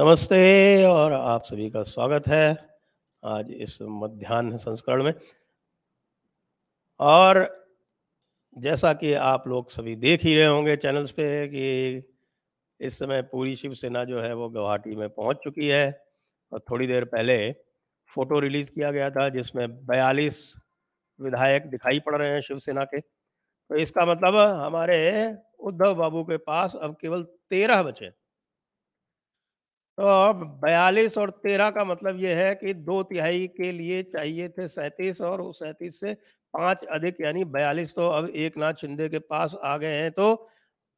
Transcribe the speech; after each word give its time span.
नमस्ते 0.00 0.84
और 0.84 1.12
आप 1.12 1.42
सभी 1.42 1.70
का 1.70 1.82
स्वागत 1.82 2.28
है 2.28 2.68
आज 3.24 3.50
इस 3.50 3.78
मध्यान्ह 3.82 4.56
संस्करण 4.56 5.02
में। 5.02 5.14
और 7.00 7.66
जैसा 8.58 8.92
कि 8.92 9.12
आप 9.12 9.48
लोग 9.48 9.70
सभी 9.70 9.96
देख 9.96 10.24
ही 10.24 10.34
रहे 10.34 10.46
होंगे 10.46 10.76
चैनल्स 10.76 11.10
पे 11.10 11.48
कि 11.48 12.02
इस 12.80 12.98
समय 12.98 13.22
पूरी 13.22 13.56
शिवसेना 13.56 14.04
जो 14.04 14.20
है 14.20 14.34
वो 14.34 14.48
गुवाहाटी 14.48 14.96
में 14.96 15.08
पहुँच 15.08 15.36
चुकी 15.36 15.68
है 15.68 16.02
और 16.52 16.60
थोड़ी 16.70 16.86
देर 16.86 17.04
पहले 17.04 17.52
फ़ोटो 18.10 18.40
रिलीज़ 18.40 18.70
किया 18.70 18.90
गया 18.90 19.10
था 19.10 19.28
जिसमें 19.28 19.86
42 19.86 20.54
विधायक 21.20 21.66
दिखाई 21.66 22.00
पड़ 22.00 22.16
रहे 22.16 22.30
हैं 22.30 22.40
शिवसेना 22.40 22.84
के। 22.84 23.00
तो 23.00 23.76
इसका 23.76 24.06
मतलब 24.06 24.36
हमारे 24.36 25.36
उद्धव 25.60 25.94
बाबू 25.94 26.24
के 26.24 26.36
पास 26.36 26.76
अब 26.82 26.96
केवल 27.00 27.22
तेरह 27.22 27.82
बचे। 27.82 28.19
तो 30.00 30.06
अब 30.06 30.36
बयालीस 30.62 31.16
और 31.18 31.30
तेरह 31.42 31.70
का 31.70 31.84
मतलब 31.84 32.20
ये 32.20 32.34
है 32.34 32.54
कि 32.54 32.72
दो 32.74 33.02
तिहाई 33.02 33.46
के 33.46 33.72
लिए 33.72 34.02
चाहिए 34.02 34.48
थे 34.48 34.68
सैंतीस 34.68 35.20
और 35.20 35.42
सैंतीस 35.54 36.00
से 36.00 36.14
पाँच 36.54 36.84
अधिक, 36.84 37.16
यानी 37.20 37.44
बयालीस 37.44 37.94
तो 37.94 38.08
अब 38.08 38.28
एक 38.28 38.56
नाथ 38.58 38.74
शिंदे 38.74 39.08
के 39.08 39.18
पास 39.18 39.54
आ 39.64 39.76
गए 39.76 40.00
हैं। 40.02 40.10
तो 40.12 40.48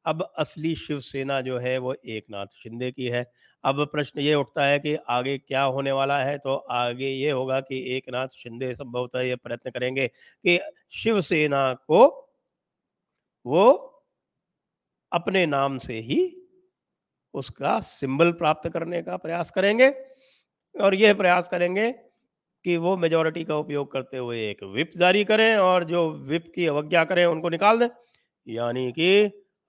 अब 0.05 0.21
असली 0.37 0.75
शिवसेना 0.75 1.41
जो 1.41 1.57
है 1.57 1.77
वो 1.77 1.95
एक 2.05 2.25
नाथ 2.31 2.55
शिंदे 2.55 2.91
की 2.91 3.05
है। 3.07 3.25
अब 3.63 3.85
प्रश्न 3.87 4.19
ये 4.19 4.35
उठता 4.35 4.65
है 4.65 4.79
कि 4.79 4.95
आगे 5.09 5.37
क्या 5.37 5.63
होने 5.63 5.91
वाला 5.91 6.19
है? 6.19 6.37
तो 6.37 6.55
आगे 6.55 7.09
ये 7.09 7.31
होगा 7.31 7.59
कि 7.61 7.83
एक 7.97 8.09
नाथ 8.09 8.27
शिंदे 8.37 8.73
संभवतः 8.75 9.19
ये 9.19 9.35
प्रयत्न 9.35 9.71
करेंगे 9.71 10.07
कि 10.07 10.59
शिवसेना 10.93 11.73
को 11.73 12.05
वो 13.45 13.65
अपने 15.11 15.45
नाम 15.45 15.77
से 15.77 15.99
ही 15.99 16.42
उसका 17.33 17.79
सिंबल 17.81 18.31
प्राप्त 18.33 18.69
करने 18.69 19.01
का 19.01 19.17
प्रयास 19.17 19.51
करेंगे 19.51 19.89
और 20.75 20.95
यह 20.95 21.13
प्रयास 21.13 21.47
करेंगे 21.47 21.91
कि 22.65 22.75
वो 22.77 22.95
मेजोरिटी 22.97 23.43
का 23.43 23.57
उपयोग 23.57 23.91
करते 23.91 24.17
हुए 24.17 24.39
एक 24.49 24.63
विप 24.75 24.91
जारी 24.97 25.23
करें 25.25 25.55
और 25.57 25.83
जो 25.83 26.09
विप 26.27 26.51
की 26.55 26.67
अवज्ञा 26.67 27.03
करें 27.05 27.25
उनको 27.25 27.49
निकाल 27.49 27.79
दें। 27.79 27.87
यानी 28.47 28.91
कि 28.91 29.09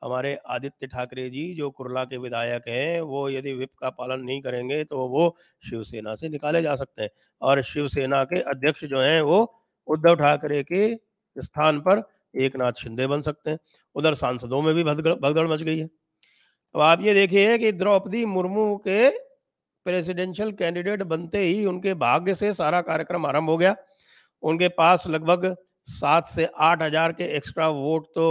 हमारे 0.02 0.34
आदित्य 0.48 0.86
ठाकरे 0.86 1.28
जी, 1.30 1.54
जो 1.54 1.70
कुरला 1.70 2.04
के 2.04 2.16
विधायक 2.18 2.68
हैं, 2.68 3.00
वो 3.00 3.28
यदि 3.30 3.52
विप 3.52 3.70
का 3.80 3.90
पालन 3.90 4.20
नहीं 4.20 4.40
करेंगे 4.42 4.82
तो 4.84 5.06
वो 5.08 5.36
शिवसेना 5.64 6.14
से 6.14 6.28
निकाले 6.28 6.62
जा 6.62 6.74
सकते 6.76 7.02
हैं। 7.02 7.10
और 7.42 7.62
शिवसेना 7.62 8.22
के 8.24 8.40
अध्यक्ष 8.42 8.84
जो 8.84 9.00
हैं, 9.00 9.20
वो 9.22 9.62
उद्धव 9.88 10.14
ठाकरे 10.16 10.62
के 10.64 10.94
स्थान 11.36 11.80
पर 11.80 12.02
एक 12.34 12.56
नाथ 12.56 12.72
शिंदे 12.74 13.06
बन 13.06 13.22
सकते 13.22 13.50
हैं। 13.50 13.58
उधर 13.96 14.14
सांसदों 14.14 14.62
में 14.62 14.74
भी 14.74 14.84
भगदड़ 14.84 15.46
मच 15.48 15.62
गई 15.62 15.78
है। 15.78 15.88
अब 16.74 16.80
आप 16.80 17.00
ये 17.00 17.12
देखिए 17.14 17.58
कि 17.58 17.70
द्रौपदी 17.72 18.24
मुर्मू 18.26 18.64
के 18.86 19.08
प्रेसिडेंशियल 19.86 20.50
कैंडिडेट 20.52 21.02
बनते 21.04 21.38
ही 21.38 21.64
उनके 21.66 21.92
भाग्य 21.96 22.34
से 22.34 22.52
सारा 22.52 22.80
कार्यक्रम 22.82 23.26
आरंभ 23.26 23.50
हो 23.50 23.56
गया। 23.56 23.74
उनके 24.42 24.68
पास 24.70 25.06
लगभग 25.06 25.54
सात 25.88 26.26
से 26.28 26.48
आठ 26.60 26.82
हज़ार 26.82 27.12
के 27.12 27.24
एक्स्ट्रा 27.36 27.68
वोट 27.70 28.06
तो 28.14 28.26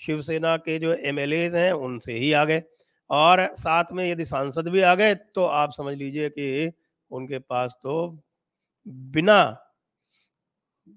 शिवसेना 0.00 0.56
के 0.58 0.78
जो 0.78 0.94
एम 0.94 1.18
हैं, 1.18 1.72
उनसे 1.72 2.12
ही 2.14 2.32
आ 2.32 2.44
गए। 2.44 2.62
और 3.10 3.46
साथ 3.56 3.92
में 3.92 4.04
यदि 4.04 4.24
सांसद 4.24 4.68
भी 4.68 4.80
आ 4.82 4.94
गए 4.94 5.14
तो 5.14 5.44
आप 5.44 5.72
समझ 5.72 5.96
लीजिए 5.96 6.28
कि 6.30 6.72
उनके 7.10 7.38
पास 7.40 7.76
तो 7.82 8.24
बिना 8.86 9.42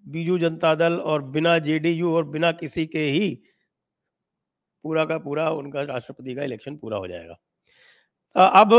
बीजू 0.05 0.37
जनता 0.39 0.73
दल 0.75 0.93
और 0.93 1.21
बिना 1.29 1.57
जेडीयू 1.59 2.15
और 2.15 2.23
बिना 2.29 2.51
किसी 2.53 2.85
के 2.87 3.05
ही 3.07 3.29
पूरा 4.83 5.05
का 5.05 5.17
पूरा 5.17 5.49
उनका 5.51 5.81
राष्ट्रपति 5.81 6.35
का 6.35 6.43
इलेक्शन 6.43 6.77
पूरा 6.77 6.97
हो 6.97 7.07
जाएगा। 7.07 7.39
अब 8.35 8.73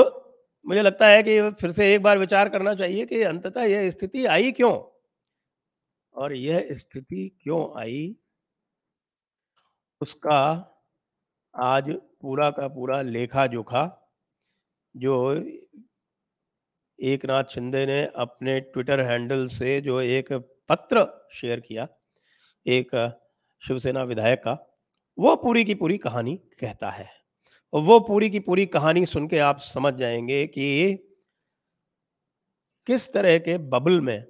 मुझे 0.64 0.82
लगता 0.82 1.06
है 1.06 1.22
कि 1.22 1.40
फिर 1.50 1.72
से 1.72 1.94
एक 1.94 2.02
बार 2.02 2.18
विचार 2.18 2.48
करना 2.48 2.74
चाहिए 2.74 3.06
कि 3.06 3.22
अंततः 3.22 3.62
यह 3.62 3.90
स्थिति 3.90 4.24
आई 4.26 4.52
क्यों? 4.52 4.72
और 6.14 6.32
यह 6.32 6.68
स्थिति 6.72 7.38
क्यों 7.42 7.80
आई? 7.80 8.16
उसका 10.00 10.40
आज 11.54 11.90
पूरा 12.20 12.50
का 12.50 12.68
पूरा 12.68 13.02
लेखा 13.02 13.46
जोखा 13.46 13.84
जो 14.94 15.34
एक 16.98 17.24
नाथ 17.26 17.44
शिंदे 17.44 17.84
ने 17.86 18.04
अपने 18.16 18.60
ट्विटर 18.60 19.00
हैंडल 19.00 19.46
से 19.48 19.80
जो 19.80 20.00
एक 20.00 20.32
पत्र 20.68 21.06
शेयर 21.34 21.60
किया, 21.60 21.86
एक 22.66 22.90
शिवसेना 23.62 24.02
विधायक 24.02 24.38
का 24.38 24.69
वो 25.20 25.36
पूरी 25.36 25.64
की 25.64 25.74
पूरी 25.74 25.98
कहानी 25.98 26.36
कहता 26.36 26.90
है। 26.90 27.08
और 27.72 27.82
वो 27.82 28.00
पूरी 28.00 28.30
की 28.30 28.40
पूरी 28.40 28.66
कहानी 28.66 29.06
सुन 29.06 29.28
के 29.28 29.38
आप 29.38 29.58
समझ 29.58 29.94
जाएँगे 29.94 30.46
कि 30.46 30.94
किस 32.86 33.12
तरह 33.12 33.38
के 33.38 33.58
बबल 33.58 34.00
में 34.00 34.24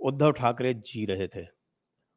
उद्धव 0.00 0.32
ठाकरे 0.32 0.74
जी 0.74 1.04
रहे 1.04 1.28
थे। 1.28 1.42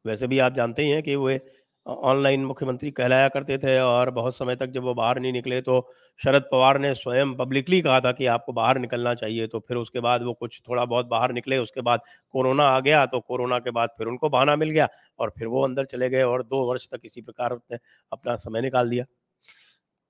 वैसे 0.06 0.26
भी 0.26 0.38
आप 0.38 0.54
जानते 0.54 0.82
ही 0.82 0.90
हैं 0.90 1.02
कि 1.02 1.16
वे 1.16 1.61
ऑनलाइन 1.86 2.44
मुख्यमंत्री 2.44 2.90
कहलाया 2.90 3.28
करते 3.28 3.56
थे 3.58 3.78
और 3.80 4.10
बहुत 4.10 4.36
समय 4.36 4.56
तक 4.56 4.66
जब 4.66 4.82
वो 4.82 4.94
बाहर 4.94 5.18
नहीं 5.20 5.32
निकले 5.32 5.60
तो 5.60 5.80
शरद 6.20 6.42
पवार 6.52 6.78
ने 6.78 6.92
स्वयं 6.94 7.34
पब्लिकली 7.34 7.80
कहा 7.80 8.00
था 8.00 8.12
कि 8.12 8.26
आपको 8.26 8.52
बाहर 8.52 8.78
निकलना 8.78 9.14
चाहिए 9.14 9.46
तो 9.46 9.60
फिर 9.60 9.76
उसके 9.76 10.00
बाद 10.00 10.22
वो 10.22 10.32
कुछ 10.34 10.60
थोड़ा 10.68 10.84
बहुत 10.84 11.06
बाहर 11.06 11.32
निकले, 11.32 11.58
उसके 11.58 11.80
बाद 11.80 12.00
कोरोना 12.30 12.64
आ 12.66 12.78
गया 12.80 13.04
तो 13.06 13.20
कोरोना 13.20 13.58
के 13.58 13.70
बाद 13.70 13.88
फिर 13.98 14.06
उनको 14.06 14.28
बहाना 14.30 14.56
मिल 14.56 14.70
गया 14.70 14.88
और 15.18 15.32
फिर 15.38 15.48
वो 15.48 15.64
अंदर 15.64 15.84
चले 15.86 16.08
गए 16.10 16.22
और 16.24 16.42
दो 16.44 16.64
वर्ष 16.66 16.88
तक 16.88 17.00
इसी 17.04 17.20
प्रकार 17.22 17.52
उसने 17.52 17.78
अपना 18.12 18.36
समय 18.36 18.60
निकाल 18.60 18.90
दिया। 18.90 19.04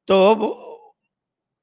तो 0.08 0.78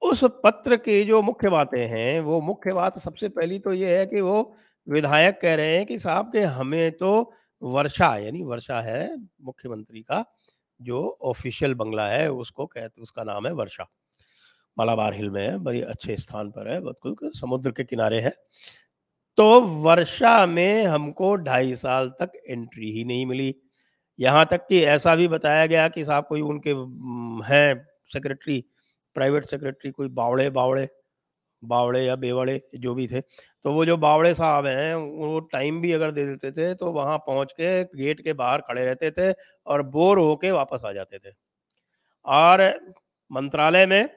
उस 0.02 0.24
पत्र 0.44 0.76
की 0.78 1.04
जो 1.06 1.22
मुख्य 1.22 1.50
बातें 1.50 1.86
हैं, 1.88 2.20
वो 2.22 2.40
मुख्य 2.42 2.74
बात 2.74 3.00
सबसे 3.00 3.30
पहली 3.30 3.58
तो 3.60 3.74
ये 3.74 3.98
है 3.98 4.06
कि 4.06 4.22
वो 4.22 4.54
विधायक 4.88 5.40
कह 5.42 5.56
रहे 5.56 5.78
हैं 5.78 5.86
कि 5.86 6.00
साहब 6.00 6.32
के 6.32 6.42
हमें 6.42 6.92
तो 6.92 7.34
वर्षा, 7.62 8.18
यानी 8.18 8.44
वर्षा 8.44 8.82
है 8.82 9.18
मुख्यमंत्री 9.42 10.02
का, 10.02 10.26
जो 10.82 11.18
ऑफिशियल 11.22 11.74
बंगला 11.74 12.08
है, 12.08 12.32
उसको 12.32 12.66
कहते 12.66 13.02
उसका 13.02 13.24
नाम 13.24 13.48
है 13.48 13.54
वर्षा। 13.54 13.90
मालाबार 14.78 15.14
हिल 15.14 15.30
में 15.30 15.48
है, 15.48 15.58
बड़ी 15.58 15.82
अच्छे 15.82 16.18
स्थान 16.18 16.52
पर 16.52 16.72
है, 16.72 16.82
बिल्कुल 16.82 17.32
समुद्र 17.36 17.72
के 17.72 17.84
किनारे 17.84 18.20
है। 18.20 18.34
तो 19.38 19.62
वर्षा 19.62 20.46
में 20.46 20.86
हमको 20.86 21.36
ढाई 21.36 21.76
साल 21.76 22.10
तक 22.10 22.32
एंट्री 22.50 22.92
ही 22.92 23.04
नहीं 23.04 23.26
मिली। 23.26 23.56
यहाँ 24.20 24.46
तक 24.46 24.68
कि 24.68 24.84
ऐसा 24.84 25.16
भी 25.16 25.28
बताया 25.28 25.66
गया 25.66 25.88
कि 25.88 26.06
साहब 26.06 26.26
कोई 26.30 26.42
उनके 26.42 26.70
हैं, 27.54 27.88
सेक्रेटरी, 28.14 28.66
प्राइवेट 29.14 29.46
सेक्रेटरी, 29.46 29.92
कोई 29.92 30.08
बावड़े 30.08 30.50
बावड़े 30.50 30.90
बावड़े 31.64 32.04
या 32.06 32.16
बेवड़े 32.18 32.62
जो 32.76 32.94
भी 32.96 33.08
थे 33.08 33.22
तो 33.22 33.72
वो 33.74 33.86
जो 33.86 33.98
बावड़े 33.98 34.34
साहब 34.36 34.66
हैं, 34.66 34.96
वो 34.96 35.40
टाइम 35.54 35.82
भी 35.82 35.92
अगर 35.94 36.12
दे 36.12 36.26
देते 36.28 36.52
थे 36.54 36.74
तो 36.76 36.92
वहाँ 36.94 37.18
पहुँच 37.28 37.52
के 37.54 37.84
गेट 37.98 38.22
के 38.24 38.34
बाहर 38.36 38.62
खड़े 38.62 38.86
रहते 38.86 39.12
थे 39.12 39.32
और 39.68 39.84
बोर 39.90 40.20
होके 40.20 40.52
वापस 40.52 40.82
आ 40.86 40.92
जाते 40.94 41.20
थे। 41.20 41.34
और 42.26 42.64
मंत्रालय 43.32 43.86
में 43.86 44.10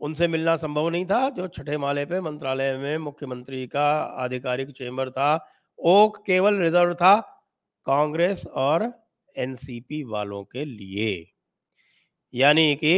उनसे 0.00 0.26
मिलना 0.28 0.56
संभव 0.56 0.88
नहीं 0.88 1.04
था, 1.06 1.28
जो 1.30 1.46
छठे 1.48 1.76
माले 1.78 2.04
पे 2.06 2.20
मंत्रालय 2.20 2.72
में 2.78 2.96
मुख्यमंत्री 2.98 3.66
का 3.66 3.88
आधिकारिक 4.22 4.70
चेंबर 4.70 5.10
था, 5.10 5.34
वो 5.78 6.08
केवल 6.26 6.58
रिज़र्व 6.58 6.94
था 6.94 7.16
कांग्रेस 7.86 8.44
और 8.46 8.92
एनसीपी 9.36 10.02
वालों 10.04 10.42
के 10.44 10.64
लिए। 10.64 11.10
यानी 12.34 12.74
कि 12.76 12.94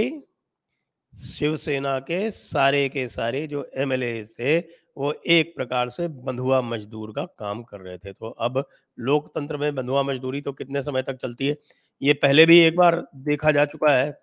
शिवसेना 1.12 1.98
के 2.00 2.30
सारे 2.30 2.88
के 2.88 3.06
सारे 3.08 3.46
जो 3.46 3.64
एमएलए 3.76 4.24
थे, 4.30 4.58
वो 4.96 5.12
एक 5.26 5.54
प्रकार 5.56 5.90
से 5.90 6.08
बंधुआ 6.08 6.60
मजदूर 6.60 7.12
का 7.12 7.24
काम 7.38 7.62
कर 7.62 7.80
रहे 7.80 7.98
थे। 7.98 8.12
तो 8.12 8.28
अब 8.28 8.64
लोकतंत्र 8.98 9.56
में 9.56 9.74
बंधुआ 9.74 10.02
मजदूरी 10.02 10.40
तो 10.40 10.52
कितने 10.52 10.82
समय 10.82 11.02
तक 11.02 11.16
चलती 11.16 11.48
है, 11.48 11.56
ये 12.02 12.12
पहले 12.14 12.46
भी 12.46 12.58
एक 12.60 12.76
बार 12.76 13.02
देखा 13.16 13.50
जा 13.50 13.64
चुका 13.66 13.92
है। 13.92 14.18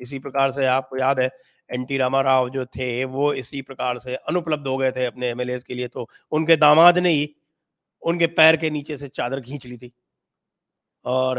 इसी 0.00 0.18
प्रकार 0.18 0.52
से 0.52 0.66
आपको 0.66 0.96
याद 0.96 1.20
है 1.20 1.30
एन 1.70 1.84
टी 1.84 1.98
रामाराव 1.98 2.48
जो 2.50 2.64
थे, 2.66 3.04
वो 3.04 3.32
इसी 3.34 3.62
प्रकार 3.62 3.98
से 3.98 4.14
अनुपलब्ध 4.16 4.66
हो 4.66 4.76
गए 4.76 4.92
थे 4.92 5.04
अपने 5.06 5.30
एम 5.30 5.44
के 5.58 5.74
लिए। 5.74 5.88
तो 5.88 6.08
उनके 6.32 6.56
दामाद 6.56 6.98
ने 6.98 7.10
ही 7.10 7.34
उनके 8.02 8.26
पैर 8.28 8.56
के 8.56 8.70
नीचे 8.70 8.96
से 8.96 9.08
चादर 9.08 9.40
खींच 9.40 9.66
ली 9.66 9.76
थी 9.76 9.92
और 11.04 11.38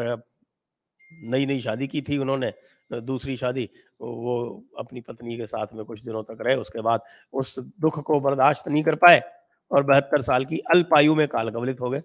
नई 1.11 1.45
नई 1.45 1.61
शादी 1.61 1.87
की 1.87 2.01
थी 2.01 2.17
उन्होंने। 2.17 2.51
दूसरी 2.91 3.35
शादी, 3.37 3.69
वो 4.01 4.63
अपनी 4.79 5.01
पत्नी 5.01 5.37
के 5.37 5.47
साथ 5.47 5.73
में 5.73 5.83
कुछ 5.85 6.01
दिनों 6.03 6.23
तक 6.23 6.37
रहे, 6.41 6.55
उसके 6.55 6.81
बाद 6.81 7.01
उस 7.33 7.57
दुख 7.59 7.99
को 7.99 8.19
बर्दाश्त 8.19 8.67
नहीं 8.67 8.83
कर 8.83 8.95
पाए 8.95 9.21
और 9.71 9.83
बहत्तर 9.83 10.21
साल 10.21 10.45
की 10.45 10.57
अल्पायु 10.73 11.15
में 11.15 11.27
काल 11.27 11.49
कवलित 11.51 11.81
हो 11.81 11.89
गए। 11.89 12.01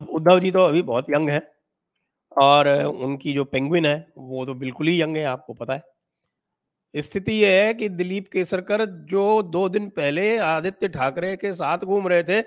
उद्धव 0.00 0.40
जी 0.40 0.50
तो 0.50 0.64
अभी 0.64 0.82
बहुत 0.82 1.10
यंग 1.10 1.30
है 1.30 1.40
और 2.36 2.68
उनकी 2.84 3.32
जो 3.32 3.44
पेंगुइन 3.44 3.86
है, 3.86 4.12
वो 4.18 4.44
तो 4.46 4.54
बिल्कुल 4.54 4.88
ही 4.88 5.00
यंग 5.02 5.16
है, 5.16 5.24
आपको 5.24 5.54
पता 5.54 5.74
है। 5.74 5.82
स्थिति 6.94 7.32
यह 7.34 7.64
है 7.64 7.74
कि 7.74 7.88
दिलीप 7.88 8.28
केसरकर 8.32 8.84
जो 9.06 9.42
दो 9.42 9.68
दिन 9.68 9.88
पहले 9.88 10.36
आदित्य 10.38 10.88
ठाकरे 10.88 11.36
के 11.36 11.52
साथ 11.54 11.78
घूम 11.78 12.08
रहे 12.08 12.22
थे 12.22 12.40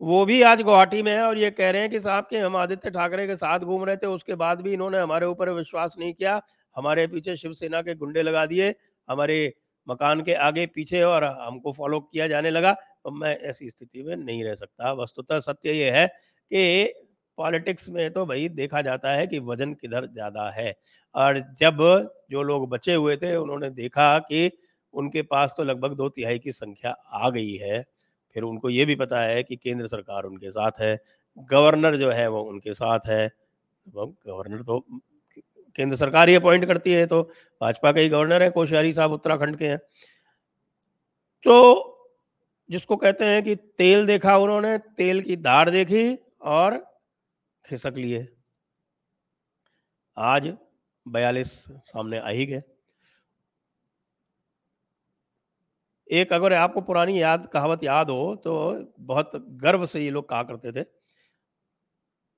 वो 0.00 0.24
भी 0.26 0.40
आज 0.42 0.60
गुवाहाटी 0.62 1.02
में 1.02 1.10
है 1.12 1.20
और 1.22 1.38
ये 1.38 1.50
कह 1.50 1.70
रहे 1.70 1.80
हैं 1.80 1.90
कि 1.90 1.98
साहब 2.00 2.26
के 2.30 2.38
हम 2.38 2.56
आदित्य 2.56 2.90
ठाकरे 2.90 3.26
के 3.26 3.36
साथ 3.36 3.60
घूम 3.60 3.84
रहे 3.84 3.96
थे, 3.96 4.06
उसके 4.06 4.34
बाद 4.34 4.60
भी 4.62 4.72
इन्होंने 4.72 4.98
हमारे 4.98 5.26
ऊपर 5.26 5.50
विश्वास 5.50 5.94
नहीं 5.98 6.12
किया। 6.14 6.40
हमारे 6.76 7.06
पीछे 7.06 7.36
शिवसेना 7.36 7.80
के 7.82 7.94
गुंडे 7.94 8.22
लगा 8.22 8.44
दिए, 8.46 8.74
हमारे 9.08 9.54
मकान 9.86 10.20
के 10.22 10.34
आगे 10.36 10.66
पीछे 10.68 11.02
और 11.04 11.24
हमको 11.24 11.72
फॉलो 11.72 12.00
किया 12.02 12.26
जाने 12.28 12.50
लगा। 12.50 12.72
तो 12.72 13.10
मैं 13.12 13.36
ऐसी 13.38 13.68
स्थिति 13.70 14.02
में 14.02 14.14
नहीं 14.16 14.44
रह 14.44 14.54
सकता। 14.54 14.92
वस्तुतः 14.94 15.40
सत्य 15.40 15.72
ये 15.72 15.90
है 15.90 16.06
कि 16.06 16.92
पॉलिटिक्स 17.38 17.88
में 17.88 18.10
तो 18.12 18.24
भाई 18.26 18.48
देखा 18.50 18.80
जाता 18.82 19.10
है 19.10 19.26
कि 19.26 19.38
वज़न 19.40 19.72
किधर 19.74 20.06
ज़्यादा 20.06 20.50
है। 20.50 20.74
और 21.14 21.38
जब 21.60 21.78
जो 22.30 22.42
लोग 22.42 22.68
बचे 22.70 22.94
हुए 22.94 23.16
थे, 23.16 23.34
उन्होंने 23.36 23.70
देखा 23.72 24.18
कि 24.20 24.50
उनके 24.94 25.22
पास 25.24 25.54
तो 25.56 25.64
लगभग 25.64 25.94
दो 25.96 26.08
तिहाई 26.10 26.38
की 26.38 26.52
संख्या 26.52 26.90
आ 27.12 27.28
गई 27.30 27.54
है। 27.56 27.84
फिर 28.36 28.44
उनको 28.44 28.70
ये 28.70 28.84
भी 28.84 28.94
पता 28.96 29.20
है 29.20 29.42
कि 29.42 29.56
केंद्र 29.56 29.86
सरकार 29.88 30.24
उनके 30.24 30.50
साथ 30.50 30.80
है, 30.80 30.98
गवर्नर 31.50 31.96
जो 31.96 32.10
है 32.10 32.26
वो 32.28 32.40
उनके 32.42 32.74
साथ 32.74 33.06
है। 33.06 33.30
गवर्नर 33.86 34.62
तो 34.62 34.78
केंद्र 35.76 35.96
सरकार 35.96 36.28
ही 36.28 36.34
अपॉइंट 36.34 36.64
करती 36.64 36.92
है 36.92 37.06
तो 37.06 37.22
भाजपा 37.60 37.92
के 37.92 38.00
ही 38.00 38.08
गवर्नर 38.08 38.42
है, 38.42 38.50
कोश्यारी 38.50 38.92
साहब 38.92 39.12
उत्तराखंड 39.12 39.56
के 39.56 39.68
हैं। 39.68 39.78
तो 41.44 41.92
जिसको 42.70 42.96
कहते 42.96 43.24
हैं 43.24 43.42
कि 43.42 43.56
तेल 43.56 44.06
देखा 44.06 44.36
उन्होंने, 44.36 44.76
तेल 44.78 45.22
की 45.22 45.36
धार 45.38 45.70
देखी 45.70 46.14
और 46.42 46.78
खिसक 47.64 47.94
लिए। 47.96 48.26
आज 50.16 50.52
बयालीस 51.06 51.52
सामने 51.68 52.18
आ 52.18 52.28
ही 52.28 52.46
गए। 52.46 52.62
एक 56.10 56.32
अगर 56.32 56.52
आपको 56.54 56.80
पुरानी 56.82 57.20
याद 57.20 57.48
कहावत 57.52 57.84
याद 57.84 58.10
हो 58.10 58.34
तो 58.44 58.52
बहुत 59.00 59.32
गर्व 59.62 59.86
से 59.86 60.00
ये 60.00 60.10
लोग 60.10 60.28
कहा 60.28 60.42
करते 60.42 60.72
थे। 60.72 60.84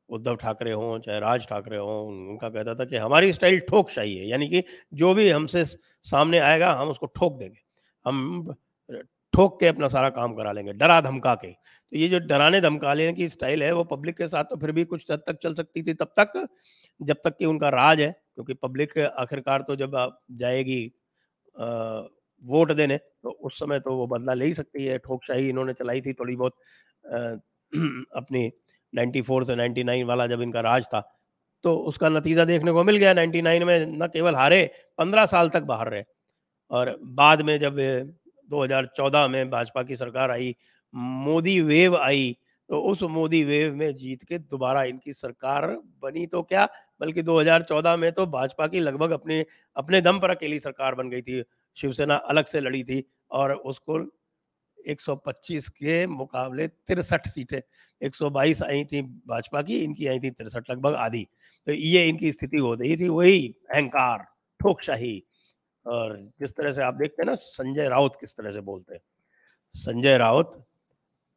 उद्धव 0.08 0.36
ठाकरे 0.36 0.72
हों 0.72 0.98
चाहे 1.00 1.18
राज 1.20 1.46
ठाकरे 1.48 1.76
हों 1.76 1.96
उनका 2.08 2.48
कहता 2.48 2.74
था 2.74 2.84
कि 2.84 2.96
हमारी 2.96 3.32
स्टाइल 3.32 3.58
ठोक 3.68 3.90
चाहिए 3.90 4.24
यानी 4.24 4.48
कि 4.48 4.62
जो 4.94 5.12
भी 5.14 5.28
हमसे 5.30 5.64
सामने 5.64 6.38
आएगा 6.40 6.72
हम 6.72 6.88
उसको 6.88 7.06
ठोक 7.08 7.38
देंगे। 7.38 7.60
हम 8.04 8.54
ठोक 9.34 9.58
के 9.60 9.66
अपना 9.66 9.88
सारा 9.88 10.08
काम 10.10 10.34
करा 10.34 10.52
लेंगे 10.52 10.72
डरा 10.72 11.00
धमका 11.00 11.34
के। 11.34 11.50
तो 11.52 11.96
ये 11.96 12.08
जो 12.08 12.18
डराने 12.20 12.60
धमकाने 12.60 13.12
की 13.12 13.28
स्टाइल 13.28 13.62
है 13.62 13.72
वो 13.72 13.84
पब्लिक 13.86 14.16
के 14.16 14.28
साथ 14.28 14.44
तो 14.44 14.56
फिर 14.56 14.72
भी 14.72 14.84
कुछ 14.84 15.10
हद 15.10 15.22
तक 15.26 15.38
चल 15.42 15.54
सकती 15.54 15.82
थी 15.82 15.94
तब 15.94 16.12
तक 16.18 16.46
जब 17.00 17.16
तक 17.24 17.36
कि 17.38 17.44
उनका 17.46 17.68
राज 17.68 18.00
है 18.00 18.10
क्योंकि 18.34 18.54
पब्लिक 18.54 18.98
आखिरकार 18.98 19.62
तो 19.62 19.76
जब 19.76 19.96
जाएगी 20.32 20.84
आ, 21.54 22.02
वोट 22.42 22.72
देने 22.72 22.96
तो 22.98 23.30
उस 23.30 23.58
समय 23.58 23.80
तो 23.80 23.94
वो 23.96 24.06
बदला 24.08 24.34
ले 24.34 24.46
ही 24.46 24.54
सकती 24.54 24.84
है। 24.86 24.98
ठोकशाही 24.98 25.48
इन्होंने 25.48 25.72
चलाई 25.74 26.00
थी 26.02 26.12
थोड़ी 26.14 26.36
बहुत 26.36 26.54
अपनी 28.16 28.50
94 28.92 29.44
से 29.44 29.56
99 29.56 30.04
वाला 30.06 30.26
जब 30.26 30.42
इनका 30.42 30.60
राज 30.62 30.86
था 30.86 31.00
तो 31.64 31.74
उसका 31.88 32.08
नतीजा 32.08 32.44
देखने 32.46 32.72
को 32.72 32.84
मिल 32.84 32.96
गया। 32.98 33.12
99 33.14 33.64
में 33.64 33.86
न 33.98 34.06
केवल 34.12 34.36
हारे 34.36 34.64
15 34.98 35.26
साल 35.28 35.48
तक 35.50 35.62
बाहर 35.64 35.88
रहे। 35.90 36.04
और 36.70 36.96
बाद 37.14 37.42
में 37.42 37.58
जब 37.60 37.76
2014 38.50 39.28
में 39.28 39.50
भाजपा 39.50 39.82
की 39.84 39.96
सरकार 39.96 40.30
आई, 40.30 40.54
मोदी 40.94 41.60
वेव 41.62 41.96
आई 41.98 42.36
तो 42.70 42.80
उस 42.82 43.02
मोदी 43.04 43.42
वेव 43.44 43.74
में 43.76 43.94
जीत 43.96 44.22
के 44.24 44.38
दोबारा 44.40 44.82
इनकी 44.84 45.12
सरकार 45.14 45.66
बनी 46.02 46.26
तो 46.28 46.42
क्या? 46.44 46.68
बल्कि 47.00 47.22
2014 47.22 47.96
में 47.96 48.10
तो 48.12 48.26
भाजपा 48.28 48.66
की 48.68 48.80
लगभग 48.80 49.10
अपने 49.12 49.44
अपने 49.76 50.00
दम 50.02 50.18
पर 50.20 50.30
अकेली 50.30 50.58
सरकार 50.60 50.94
बन 50.96 51.10
गई 51.10 51.22
थी। 51.22 51.42
शिवसेना 51.74 52.16
अलग 52.16 52.44
से 52.44 52.60
लड़ी 52.60 52.84
थी 52.84 53.04
और 53.30 53.52
उसको 53.52 54.18
125 54.86 55.68
के 55.68 56.06
मुकाबले 56.06 56.68
तिरसठ 56.68 57.28
सीटें 57.28 57.60
122 58.02 58.62
आई 58.62 58.84
थी 58.84 59.02
भाजपा 59.02 59.62
की, 59.62 59.78
इनकी 59.78 60.06
आई 60.06 60.20
थी 60.20 60.30
तिरसठ, 60.30 60.70
लगभग 60.70 60.94
आधी। 60.94 61.28
तो 61.66 61.72
ये 61.72 62.08
इनकी 62.08 62.32
स्थिति 62.32 62.56
हो 62.56 62.74
रही 62.74 62.96
थी, 62.96 63.08
वही 63.08 63.54
अहंकार, 63.74 64.18
ठोकशाही। 64.60 65.24
और 65.86 66.30
जिस 66.38 66.56
तरह 66.56 66.72
से 66.72 66.82
आप 66.82 66.94
देखते 66.94 67.22
हैं 67.22 67.26
ना, 67.26 67.34
संजय 67.34 67.88
राउत 67.88 68.16
किस 68.20 68.36
तरह 68.36 68.52
से 68.52 68.60
बोलते 68.60 68.94
हैं। 68.94 69.00
संजय 69.74 70.18
राउत 70.18 70.64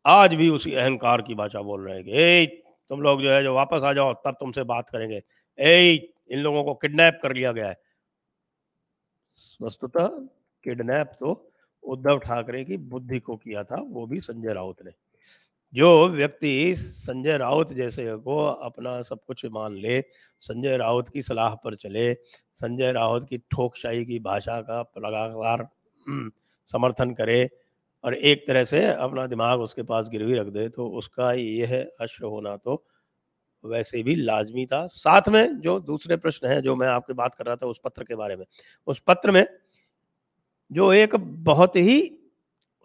आज 0.06 0.36
भी 0.36 0.50
उसी 0.50 0.74
अहंकार 0.74 1.22
की 1.22 1.36
भाषा 1.36 1.62
बोल 1.62 1.88
रहे 1.88 1.96
हैं 1.96 2.04
कि 2.04 2.64
तुम 2.90 3.02
लोग 3.02 3.22
जो 3.22 3.32
है, 3.32 3.44
जो 3.44 3.56
वापस 3.56 3.82
आ 3.84 3.94
जाओ, 3.94 4.14
तब 4.14 4.32
तुमसे 4.32 4.64
बात 4.64 4.90
करेंगे। 4.90 5.24
ए, 5.60 6.14
इन 6.30 6.40
लोगों 6.40 6.64
को 6.64 6.74
किडनैप 6.74 7.20
कर 7.24 7.34
लिया 7.34 7.52
गया 7.52 7.70
है। 7.70 7.78
वस्तुतः 9.62 10.08
किडनैप 10.64 11.12
तो 11.20 11.52
उद्धव 11.84 12.18
ठाकरे 12.18 12.64
की 12.64 12.78
बुद्धि 12.78 13.20
को 13.20 13.36
किया 13.36 13.64
था 13.64 13.82
वो 13.82 14.08
भी 14.08 14.20
संजय 14.20 14.54
राउत 14.54 14.78
ने। 14.86 14.92
जो 15.74 16.08
व्यक्ति 16.08 16.76
संजय 16.78 17.38
राउत 17.38 17.74
जैसे 17.74 18.18
को 18.18 18.46
अपना 18.46 19.02
सब 19.02 19.20
कुछ 19.28 19.46
मान 19.46 19.74
ले 19.74 20.02
संजय 20.40 20.78
राउत 20.78 21.10
की 21.10 21.22
सलाह 21.22 21.56
पर 21.56 21.76
चले 21.76 22.14
संजय 22.54 22.92
राउत 22.92 23.30
की 23.30 23.38
ठोकशाही 23.38 24.06
की 24.06 24.20
भाषा 24.20 24.62
का 24.62 24.82
लगातार 24.98 25.70
हम्म, 26.08 26.32
समर्थन 26.68 27.12
करे 27.12 27.50
और 28.04 28.16
एक 28.16 28.48
तरह 28.48 28.64
से 28.64 28.86
अपना 28.86 29.28
दिमाग 29.28 29.62
उसके 29.62 29.84
पास 29.84 30.10
गिरवी 30.10 30.36
रख 30.36 30.48
दे 30.48 30.70
तो 30.70 30.88
उसका 30.88 31.32
यह 31.34 31.92
अश्र 32.02 32.26
होना 32.26 32.58
तो 32.58 32.84
वैसे 33.64 34.04
भी 34.04 34.16
लाजमी 34.16 34.66
था। 34.66 34.88
साथ 34.88 35.30
में 35.30 35.60
जो 35.60 35.80
दूसरे 35.80 36.18
प्रश्न 36.18 36.48
है, 36.48 36.62
जो 36.62 36.76
मैं 36.76 36.88
आपके 36.88 37.14
बात 37.14 37.36
कर 37.36 37.46
रहा 37.46 37.56
था 37.56 37.66
उस 37.66 37.82
पत्र 37.84 38.04
के 38.04 38.16
बारे 38.16 38.36
में, 38.36 38.46
उस 38.88 39.00
पत्र 39.08 39.32
में 39.32 39.46
जो 40.72 40.94
एक 40.94 41.16
बहुत 41.16 41.76
ही 41.76 42.20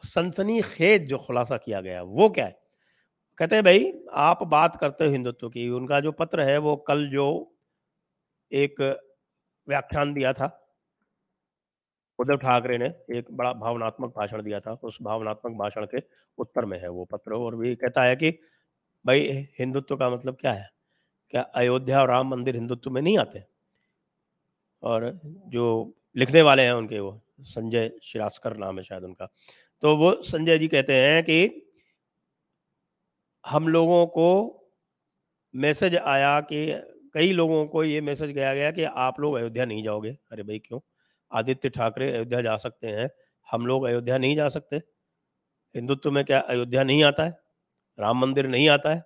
सनसनी 0.05 0.63
खेज 0.63 1.09
जो 1.09 1.19
खुलासा 1.19 1.57
किया 1.57 1.81
गया, 1.81 2.03
वो 2.03 2.29
क्या 2.29 2.47
है? 2.47 2.61
कहते 3.39 3.55
हैं, 3.55 3.65
भाई, 3.65 3.93
आप 4.13 4.43
बात 4.43 4.77
करते 4.77 5.05
हो 5.05 5.11
हिंदुत्व 5.11 5.49
की, 5.49 5.69
उनका 5.69 6.01
जो 6.01 6.13
पत्र 6.13 6.41
है, 6.41 6.59
वो 6.59 6.77
कल 6.77 7.09
जो 7.09 7.57
एक 8.53 8.81
व्याख्यान 9.69 10.13
दिया 10.15 10.33
था, 10.33 10.63
उद्धव 12.19 12.37
ठाकरे 12.37 12.79
ने, 12.79 12.87
एक 13.11 13.27
बड़ा 13.31 13.53
भावनात्मक 13.53 14.15
भाषण 14.17 14.43
दिया 14.43 14.61
था, 14.61 14.73
उस 14.73 14.99
भावनात्मक 15.03 15.59
भाषण 15.59 15.87
के 15.87 16.03
उत्तर 16.39 16.65
में 16.65 16.81
है 16.81 16.89
वो 16.89 17.05
पत्र, 17.05 17.33
और 17.33 17.57
भी 17.57 17.77
कहता 17.77 18.03
है 18.03 18.17
कि 18.17 18.39
भाई, 19.07 19.49
हिंदुत्व 19.59 19.97
का 19.97 20.11
मतलब 20.11 20.37
क्या 20.41 20.53
है? 20.53 20.71
क्या 21.31 21.43
अयोध्या 21.43 22.01
और 22.01 22.09
राम 22.09 22.29
मंदिर 22.29 22.55
हिंदुत्व 22.55 22.91
में 22.91 23.03
नहीं 23.03 23.19
आते? 23.19 23.45
और 24.83 25.21
जो 25.25 25.95
लिखने 26.17 26.43
वाले 26.43 26.63
हैं 26.63 26.73
उनके 26.73 27.01
वो, 27.01 27.23
संजय 27.41 27.93
शिरास्कर 28.03 28.57
नाम 28.57 28.79
है 28.79 28.85
शायद 28.85 29.05
उनका। 29.05 29.29
तो 29.83 29.97
वो 29.97 30.23
संजय 30.23 30.59
जी 30.59 30.69
कहते 30.69 30.93
हैं 30.93 31.25
कि 31.25 31.71
हम 33.47 33.69
लोगों 33.69 34.07
को 34.07 34.61
मैसेज 35.55 35.97
आया 35.97 36.41
कि, 36.41 36.73
कई 37.15 37.33
लोगों 37.33 37.67
को 37.67 37.85
ये 37.85 38.01
मैसेज 38.01 38.31
गया 38.31 38.55
गया 38.55 38.71
कि 38.71 38.85
आप 38.85 39.21
लोग 39.21 39.35
अयोध्या 39.35 39.65
नहीं 39.65 39.83
जाओगे। 39.83 40.19
अरे 40.33 40.43
भाई 40.43 40.59
क्यों? 40.59 40.81
आदित्य 41.33 41.69
ठाकरे 41.69 42.13
अयोध्या 42.13 42.41
जा 42.41 42.57
सकते 42.57 42.87
हैं। 42.87 43.11
हम 43.51 43.67
लोग 43.67 43.85
अयोध्या 43.85 44.19
नहीं 44.19 44.37
जा 44.37 44.49
सकते। 44.49 44.77
हिंदुत्व 45.75 46.11
में 46.11 46.25
क्या 46.25 46.41
अयोध्या 46.41 46.85
नहीं 46.85 47.05
आता 47.05 47.25
है? 47.25 47.46
राम 47.99 48.19
मंदिर 48.21 48.47
नहीं 48.49 48.69
आता 48.69 48.95
है। 48.95 49.03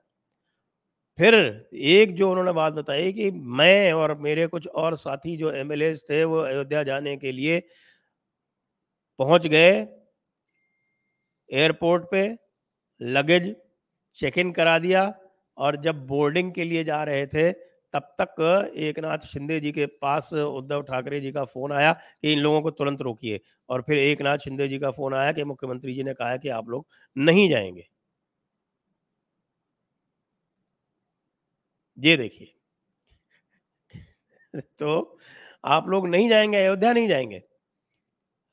फिर 1.18 1.34
एक 1.74 2.14
जो 2.16 2.30
उन्होंने 2.30 2.52
बात 2.52 2.72
बताई 2.72 3.12
कि 3.12 3.30
मैं 3.30 3.92
और 3.92 4.14
मेरे 4.18 4.46
कुछ 4.46 4.66
और 4.76 4.96
साथी 4.96 5.36
जो 5.36 5.50
एम 5.52 5.72
थे, 6.00 6.22
वो 6.24 6.38
अयोध्या 6.38 6.82
जाने 6.82 7.16
के 7.16 7.32
लिए 7.32 7.60
पहुँच 9.18 9.46
गए। 9.46 9.70
एयरपोर्ट 11.50 12.04
पे 12.10 12.22
लगेज 13.00 13.54
चेक 14.18 14.38
इन 14.38 14.52
करा 14.52 14.78
दिया 14.78 15.04
और 15.58 15.76
जब 15.82 16.06
बोर्डिंग 16.06 16.52
के 16.52 16.64
लिए 16.64 16.84
जा 16.84 17.02
रहे 17.04 17.26
थे, 17.26 17.52
तब 17.94 18.02
तक 18.20 18.72
एक 18.78 18.98
नाथ 18.98 19.26
शिंदे 19.26 19.60
जी 19.60 19.72
के 19.72 19.86
पास 20.02 20.32
उद्धव 20.34 20.82
ठाकरे 20.82 21.20
जी 21.20 21.32
का 21.32 21.44
फ़ोन 21.44 21.72
आया 21.72 21.92
कि 21.92 22.32
इन 22.32 22.38
लोगों 22.38 22.62
को 22.62 22.70
तुरंत 22.72 23.02
रोकिए। 23.02 23.40
और 23.68 23.82
फिर 23.82 23.98
एक 23.98 24.22
नाथ 24.22 24.38
शिंदे 24.38 24.68
जी 24.68 24.78
का 24.78 24.90
फ़ोन 24.92 25.14
आया 25.14 25.32
कि 25.32 25.44
मुख्यमंत्री 25.44 25.94
जी 25.94 26.02
ने 26.02 26.14
कहा 26.14 26.36
कि 26.36 26.48
आप 26.50 26.68
लोग 26.68 26.86
नहीं 27.16 27.48
जाएँगे। 27.50 27.86
ये 32.00 32.16
देखिए। 32.16 32.54
तो 34.78 35.18
आप 35.64 35.88
लोग 35.88 36.08
नहीं 36.08 36.28
जाएँगे, 36.28 36.56
अयोध्या 36.58 36.92
नहीं 36.92 37.08
जाएँगे। 37.08 37.42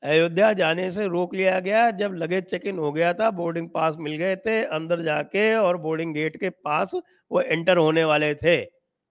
अयोध्या 0.02 0.52
जाने 0.52 0.90
से 0.90 1.06
रोक 1.06 1.34
लिया 1.34 1.58
गया, 1.60 1.90
जब 1.90 2.12
लगेज 2.14 2.44
चेक 2.44 2.66
इन 2.66 2.78
हो 2.78 2.92
गया 2.92 3.12
था, 3.14 3.30
बोर्डिंग 3.30 3.68
पास 3.70 3.96
मिल 3.98 4.16
गए 4.16 4.36
थे, 4.36 4.62
अंदर 4.64 5.02
जाके 5.02 5.54
और 5.54 5.76
बोर्डिंग 5.76 6.14
गेट 6.14 6.36
के 6.36 6.50
पास 6.50 6.94
वो 7.30 7.40
एंटर 7.40 7.76
होने 7.76 8.04
वाले 8.04 8.34
थे, 8.34 8.56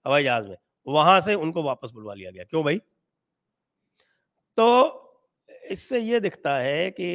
हवाई 0.05 0.23
जहाज़ 0.23 0.47
में। 0.47 0.55
वहाँ 0.87 1.19
से 1.21 1.33
उनको 1.35 1.63
वापस 1.63 1.91
बुलवा 1.93 2.13
लिया 2.13 2.31
गया। 2.31 2.43
क्यों 2.43 2.63
भाई? 2.63 2.79
तो 4.57 4.67
इससे 5.71 5.99
ये 5.99 6.19
दिखता 6.19 6.57
है 6.57 6.89
कि 6.91 7.07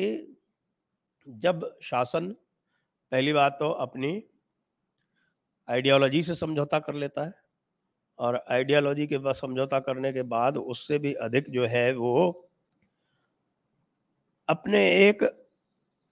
जब 1.26 1.79
शासन, 1.83 2.26
पहली 3.12 3.33
बात 3.33 3.57
तो 3.61 3.71
अपनी 3.71 4.12
आइडियोलॉजी 5.69 6.23
से 6.23 6.35
समझौता 6.35 6.78
कर 6.78 6.95
लेता 6.95 7.25
है 7.25 7.33
और 8.19 8.45
आइडियोलॉजी 8.50 9.07
के 9.07 9.19
बाद 9.19 9.35
समझौता 9.35 9.81
करने 9.81 10.12
के 10.12 10.23
बाद 10.28 10.57
उससे 10.57 10.99
भी 10.99 11.12
अधिक 11.23 11.50
जो 11.50 11.66
है 11.66 11.92
वो 11.95 12.49
अपने 14.49 14.81
एक 15.09 15.23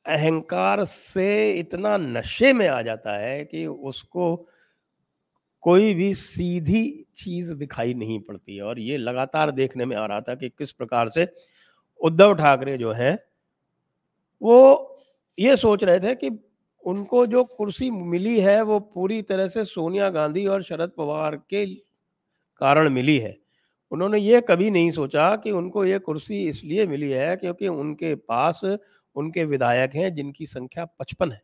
अहंकार 0.07 0.85
से 0.85 1.29
इतना 1.53 1.97
नशे 1.97 2.53
में 2.53 2.67
आ 2.69 2.81
जाता 2.83 3.17
है 3.17 3.45
कि 3.45 3.67
उसको 3.67 4.35
कोई 5.65 5.95
भी 5.95 6.13
सीधी 6.15 6.85
चीज़ 7.19 7.53
दिखाई 7.53 7.95
नहीं 7.95 8.21
पड़ती 8.21 8.61
और 8.61 8.79
ये 8.79 8.97
लगातार 8.97 9.51
देखने 9.51 9.85
में 9.85 9.97
आ 9.97 10.07
रहा 10.07 10.21
था 10.21 10.35
कि 10.35 10.49
किस 10.49 10.73
प्रकार 10.73 11.09
से 11.09 11.27
उद्धव 12.01 12.35
ठाकरे 12.35 12.77
जो 12.79 12.93
है 12.93 13.13
वो 14.43 14.57
ये 15.39 15.57
सोच 15.57 15.85
रहे 15.85 16.01
थे 16.01 16.15
कि 16.15 16.31
उनको 16.85 17.27
जो 17.27 17.45
कुर्सी 17.47 17.91
मिली 17.91 18.39
है, 18.41 18.61
वो 18.63 18.79
पूरी 18.81 19.21
तरह 19.23 19.49
से 19.49 19.65
सोनिया 19.65 20.09
गांधी 20.11 20.47
और 20.47 20.63
शरद 20.63 20.93
पवार 20.99 21.37
के 21.51 21.67
कारण 22.61 22.89
मिली 22.89 23.17
है। 23.19 23.37
उन्होंने 23.93 24.19
ये 24.19 24.41
कभी 24.41 24.71
नहीं 24.71 24.91
सोचा 24.91 25.35
कि 25.37 25.51
उनको 25.51 25.85
ये 25.85 25.99
कुर्सी 25.99 26.49
इसलिए 26.49 26.87
मिली 26.87 27.11
है 27.11 27.37
क्योंकि 27.37 27.69
उनके 27.69 28.15
पास 28.15 28.61
उनके 29.17 29.45
विधायक 29.45 29.95
हैं, 29.95 30.13
जिनकी 30.15 30.47
संख्या 30.47 30.85
पचपन 30.99 31.33
है। 31.33 31.43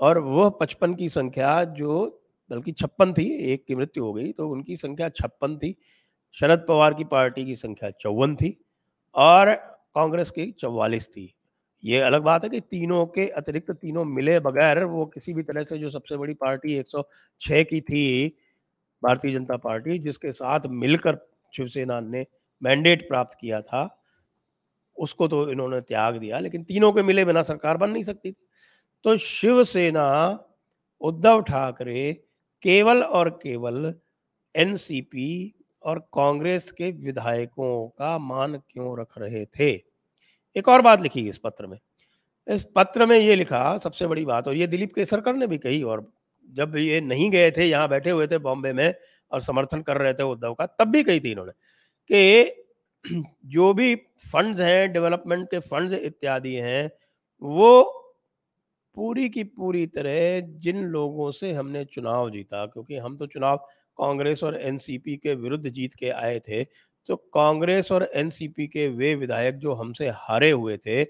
और 0.00 0.18
वह 0.18 0.48
पचपन 0.50 0.94
की 0.94 1.08
संख्या 1.08 1.62
जो 1.64 2.18
बल्कि 2.50 2.72
छप्पन 2.72 3.12
थी, 3.12 3.28
एक 3.52 3.64
की 3.66 3.74
मृत्यु 3.74 4.04
हो 4.04 4.12
गई 4.12 4.32
तो 4.32 4.48
उनकी 4.48 4.76
संख्या 4.76 5.08
छप्पन 5.10 5.56
थी, 5.56 5.74
शरद 6.36 6.64
पवार 6.68 6.94
की 6.94 7.04
पार्टी 7.04 7.44
की 7.44 7.56
संख्या 7.56 7.90
चौवन 7.90 8.34
थी, 8.36 8.56
और 9.14 9.54
कांग्रेस 9.94 10.30
की 10.30 10.50
चौवालीस 10.52 11.08
थी। 11.08 11.32
ये 11.84 12.00
अलग 12.00 12.22
बात 12.22 12.44
है 12.44 12.50
कि 12.50 12.60
तीनों 12.60 13.06
के 13.06 13.28
अतिरिक्त 13.28 13.70
तीनों 13.70 14.04
मिले 14.04 14.40
बगैर 14.40 14.84
वो 14.84 15.06
किसी 15.06 15.34
भी 15.34 15.42
तरह 15.42 15.64
से 15.64 15.78
जो 15.78 15.90
सबसे 15.90 16.16
बड़ी 16.16 16.34
पार्टी 16.34 16.74
106 16.74 17.64
की 17.64 17.80
थी, 17.80 18.28
भारतीय 19.04 19.32
जनता 19.32 19.56
पार्टी, 19.56 19.98
जिसके 19.98 20.32
साथ 20.32 20.60
मिलकर 20.66 21.28
शिवसेना 21.56 22.00
ने 22.00 22.26
मैंडेट 22.62 23.08
प्राप्त 23.08 23.38
किया 23.40 23.60
था, 23.60 23.98
उसको 24.96 25.28
तो 25.28 25.50
इन्होंने 25.50 25.80
त्याग 25.80 26.16
दिया, 26.16 26.38
लेकिन 26.38 26.64
तीनों 26.64 26.92
के 26.92 27.02
मिले 27.02 27.24
बिना 27.24 27.42
सरकार 27.42 27.76
बन 27.76 27.90
नहीं 27.90 28.02
सकती 28.02 28.32
थी। 28.32 28.46
तो 29.04 29.16
शिवसेना, 29.16 30.38
उद्धव 31.00 31.42
ठाकरे, 31.42 32.12
केवल 32.62 33.02
और 33.02 33.30
केवल 33.30 33.94
एनसीपी 34.56 35.54
और 35.82 35.98
कांग्रेस 35.98 36.72
के 36.72 36.90
विधायकों 36.90 37.88
का 37.88 38.18
मान 38.18 38.56
क्यों 38.70 39.00
रख 39.00 39.18
रहे 39.18 39.46
थे? 39.46 39.91
एक 40.56 40.68
और 40.68 40.82
बात 40.82 41.02
लिखी 41.02 41.28
इस 41.28 41.38
पत्र 41.38 41.66
में। 41.66 41.78
इस 42.46 42.66
पत्र 42.76 43.06
में 43.06 43.18
ये 43.18 43.36
लिखा, 43.36 43.78
सबसे 43.78 44.06
बड़ी 44.06 44.24
बात, 44.24 44.48
और 44.48 44.56
ये 44.56 44.66
दिलीप 44.66 44.94
केसरकर 44.94 45.34
ने 45.34 45.46
भी 45.46 45.58
कही, 45.58 45.82
और 45.82 46.10
जब 46.48 46.76
ये 46.76 47.00
नहीं 47.00 47.30
गए 47.30 47.50
थे, 47.50 47.64
यहाँ 47.64 47.88
बैठे 47.88 48.10
हुए 48.10 48.26
थे 48.26 48.38
बॉम्बे 48.38 48.72
में, 48.72 48.94
और 49.30 49.42
समर्थन 49.42 49.82
कर 49.82 49.96
रहे 49.96 50.14
थे 50.14 50.22
उद्धव 50.22 50.54
का, 50.54 50.66
तब 50.66 50.88
भी 50.88 51.02
कही 51.02 51.20
थी 51.20 51.30
इन्होंने 51.30 51.52
कि 52.10 52.58
जो 53.46 53.72
भी 53.74 53.94
फंड्स 54.32 54.60
हैं 54.60 54.92
डेवलपमेंट 54.92 55.46
के 55.50 55.58
फंड्स 55.58 55.94
इत्यादि 55.94 56.54
हैं, 56.54 56.90
वो 57.42 57.82
पूरी 58.96 59.28
की 59.28 59.42
पूरी 59.44 59.86
तरह 59.86 60.40
जिन 60.60 60.82
लोगों 60.86 61.30
से 61.30 61.52
हमने 61.52 61.84
चुनाव 61.84 62.30
जीता, 62.30 62.64
क्योंकि 62.66 62.96
हम 62.96 63.16
तो 63.16 63.26
चुनाव 63.26 63.56
कांग्रेस 63.98 64.42
और 64.44 64.56
एनसीपी 64.56 65.16
के 65.16 65.34
विरुद्ध 65.34 65.68
जीत 65.68 65.94
के 65.94 66.10
आए 66.10 66.38
थे 66.40 66.62
तो 67.08 67.16
कांग्रेस 67.16 67.92
और 67.92 68.10
एनसीपी 68.14 68.66
के 68.66 68.88
वे 68.88 69.14
विधायक 69.14 69.58
जो 69.58 69.74
हमसे 69.74 70.08
हारे 70.08 70.50
हुए 70.50 70.76
थे, 70.76 71.04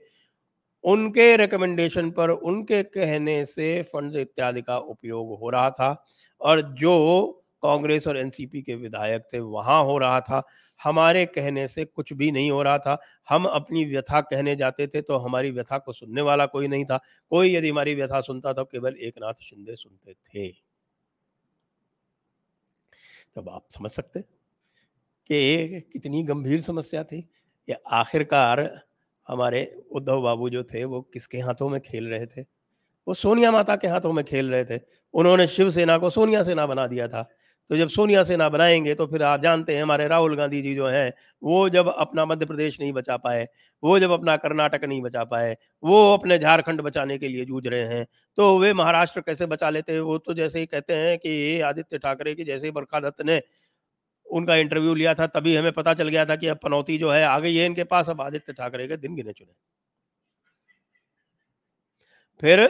उनके 0.85 1.37
रिकमेंडेशन 1.37 2.11
पर, 2.11 2.31
उनके 2.31 2.83
कहने 2.83 3.45
से 3.47 3.83
फंड्स 3.83 4.17
इत्यादि 4.17 4.63
का 4.63 4.79
उपयोग 4.79 5.39
हो 5.41 5.51
रहा 5.51 5.71
था 5.71 6.05
और 6.41 6.63
जो 6.75 7.39
कांग्रेस 7.63 8.07
और 8.07 8.17
एनसीपी 8.19 8.63
के 8.63 8.75
विधायक 8.75 9.23
थे, 9.35 9.41
वहाँ 9.41 9.85
हो 9.85 9.99
रहा 9.99 10.21
था। 10.21 10.43
हमारे 10.81 11.27
कहने 11.27 11.69
से 11.69 11.85
कुछ 11.85 12.13
भी 12.13 12.31
नहीं 12.33 12.51
हो 12.51 12.63
रहा 12.63 12.79
था। 12.79 12.99
हम 13.29 13.45
अपनी 13.45 13.85
व्यथा 13.85 14.21
कहने 14.21 14.57
जाते 14.57 14.87
थे 14.87 15.03
तो 15.03 15.17
हमारी 15.17 15.51
व्यथा 15.51 15.79
को 15.79 15.93
सुनने 15.93 16.23
वाला 16.23 16.47
कोई 16.47 16.69
नहीं 16.69 16.85
था। 16.85 17.01
कोई 17.31 17.55
यदि 17.57 17.71
हमारी 17.71 17.95
व्यथा 17.95 18.21
सुनता 18.21 18.53
तो 18.53 18.65
केवल 18.65 18.97
एक 18.97 19.19
नाथ 19.19 19.35
शिंदे 19.43 19.77
सुनते 19.77 20.15
थे। 20.15 20.53
तब 23.37 23.49
आप 23.49 23.65
समझ 23.71 23.91
सकते 23.91 24.21
कि 25.31 25.81
कितनी 25.93 26.23
गंभीर 26.25 26.61
समस्या 26.61 27.05
थी। 27.05 27.29
या 27.69 27.77
आखिरकार 27.91 28.61
हमारे 29.29 29.65
उद्धव 29.93 30.23
बाबू 30.23 30.49
जो 30.51 30.63
थे, 30.65 30.85
वो 30.85 31.01
किसके 31.15 31.39
हाथों 31.39 31.69
में 31.69 31.81
खेल 31.81 32.09
रहे 32.09 32.27
थे? 32.27 32.43
वो 33.07 33.15
सोनिया 33.15 33.51
माता 33.51 33.77
के 33.77 33.89
हाथों 33.89 34.13
में 34.13 34.25
खेल 34.25 34.51
रहे 34.51 34.65
थे। 34.67 34.81
उन्होंने 35.15 35.47
शिवसेना 35.49 35.99
को 35.99 36.11
सोनिया 36.11 36.43
सेना 36.45 36.67
बना 36.67 36.87
दिया 36.87 37.09
था। 37.09 37.23
तो 37.71 37.77
जब 37.77 37.89
सोनिया 37.89 38.23
सेना 38.25 38.49
बनाएँगे 38.49 38.95
तो 38.95 39.07
फिर 39.07 39.23
आप 39.23 39.43
जानते 39.43 39.75
हैं 39.77 39.83
हमारे 39.83 40.07
राहुल 40.09 40.37
गांधी 40.37 40.63
जी 40.63 40.75
जो 40.77 40.87
हैं, 40.89 41.13
वो 41.43 41.69
जब 41.71 41.89
अपना 41.91 42.25
मध्य 42.27 42.47
प्रदेश 42.47 42.81
नहीं 42.81 42.93
बचा 42.93 43.17
पाए, 43.17 43.47
वो 43.83 43.99
जब 43.99 44.11
अपना 44.11 44.37
कर्नाटक 44.37 44.85
नहीं 44.85 45.01
बचा 45.03 45.25
पाए, 45.25 45.57
वो 45.83 46.15
अपने 46.15 46.39
झारखंड 46.39 46.81
बचाने 46.81 47.19
के 47.19 47.29
लिए 47.29 47.45
जूझ 47.47 47.67
रहे 47.69 47.85
हैं 47.89 48.07
तो 48.39 48.59
वे 48.59 48.73
महाराष्ट्र 48.75 49.21
कैसे 49.21 49.47
बचा 49.47 49.71
लेते 49.71 49.93
हैं? 49.93 50.01
वो 50.01 50.19
तो 50.19 50.35
जैसे 50.35 50.61
ही 50.61 50.67
कहते 50.67 50.95
हैं 50.95 51.19
कि 51.19 51.61
आदित्य 51.63 51.99
ठाकरे 51.99 52.35
की, 52.35 52.45
जैसे 52.45 52.67
ही 52.67 52.73
बरखा 52.73 53.01
दत्त 53.01 53.23
ने 53.23 53.41
उनका 54.33 54.57
इंटरव्यू 54.57 54.95
लिया 54.95 55.15
था, 55.15 55.27
तभी 55.27 55.57
हमें 55.57 55.73
पता 55.73 55.95
चल 55.95 56.09
गया 56.09 56.25
था 56.27 56.37
कि 56.37 56.47
अब 56.47 56.59
पनौती 56.63 56.99
जो 56.99 57.11
है 57.11 57.25
आ 57.25 57.39
गई 57.39 57.57
है 57.57 57.67
इनके 57.67 57.85
पास, 57.85 58.09
अब 58.11 58.21
आदित्य 58.21 58.53
ठाकरे 58.53 58.89
के 58.89 58.97
दिन 58.97 59.15
गिने 59.15 59.33
चुने। 59.33 59.53
फिर 62.43 62.61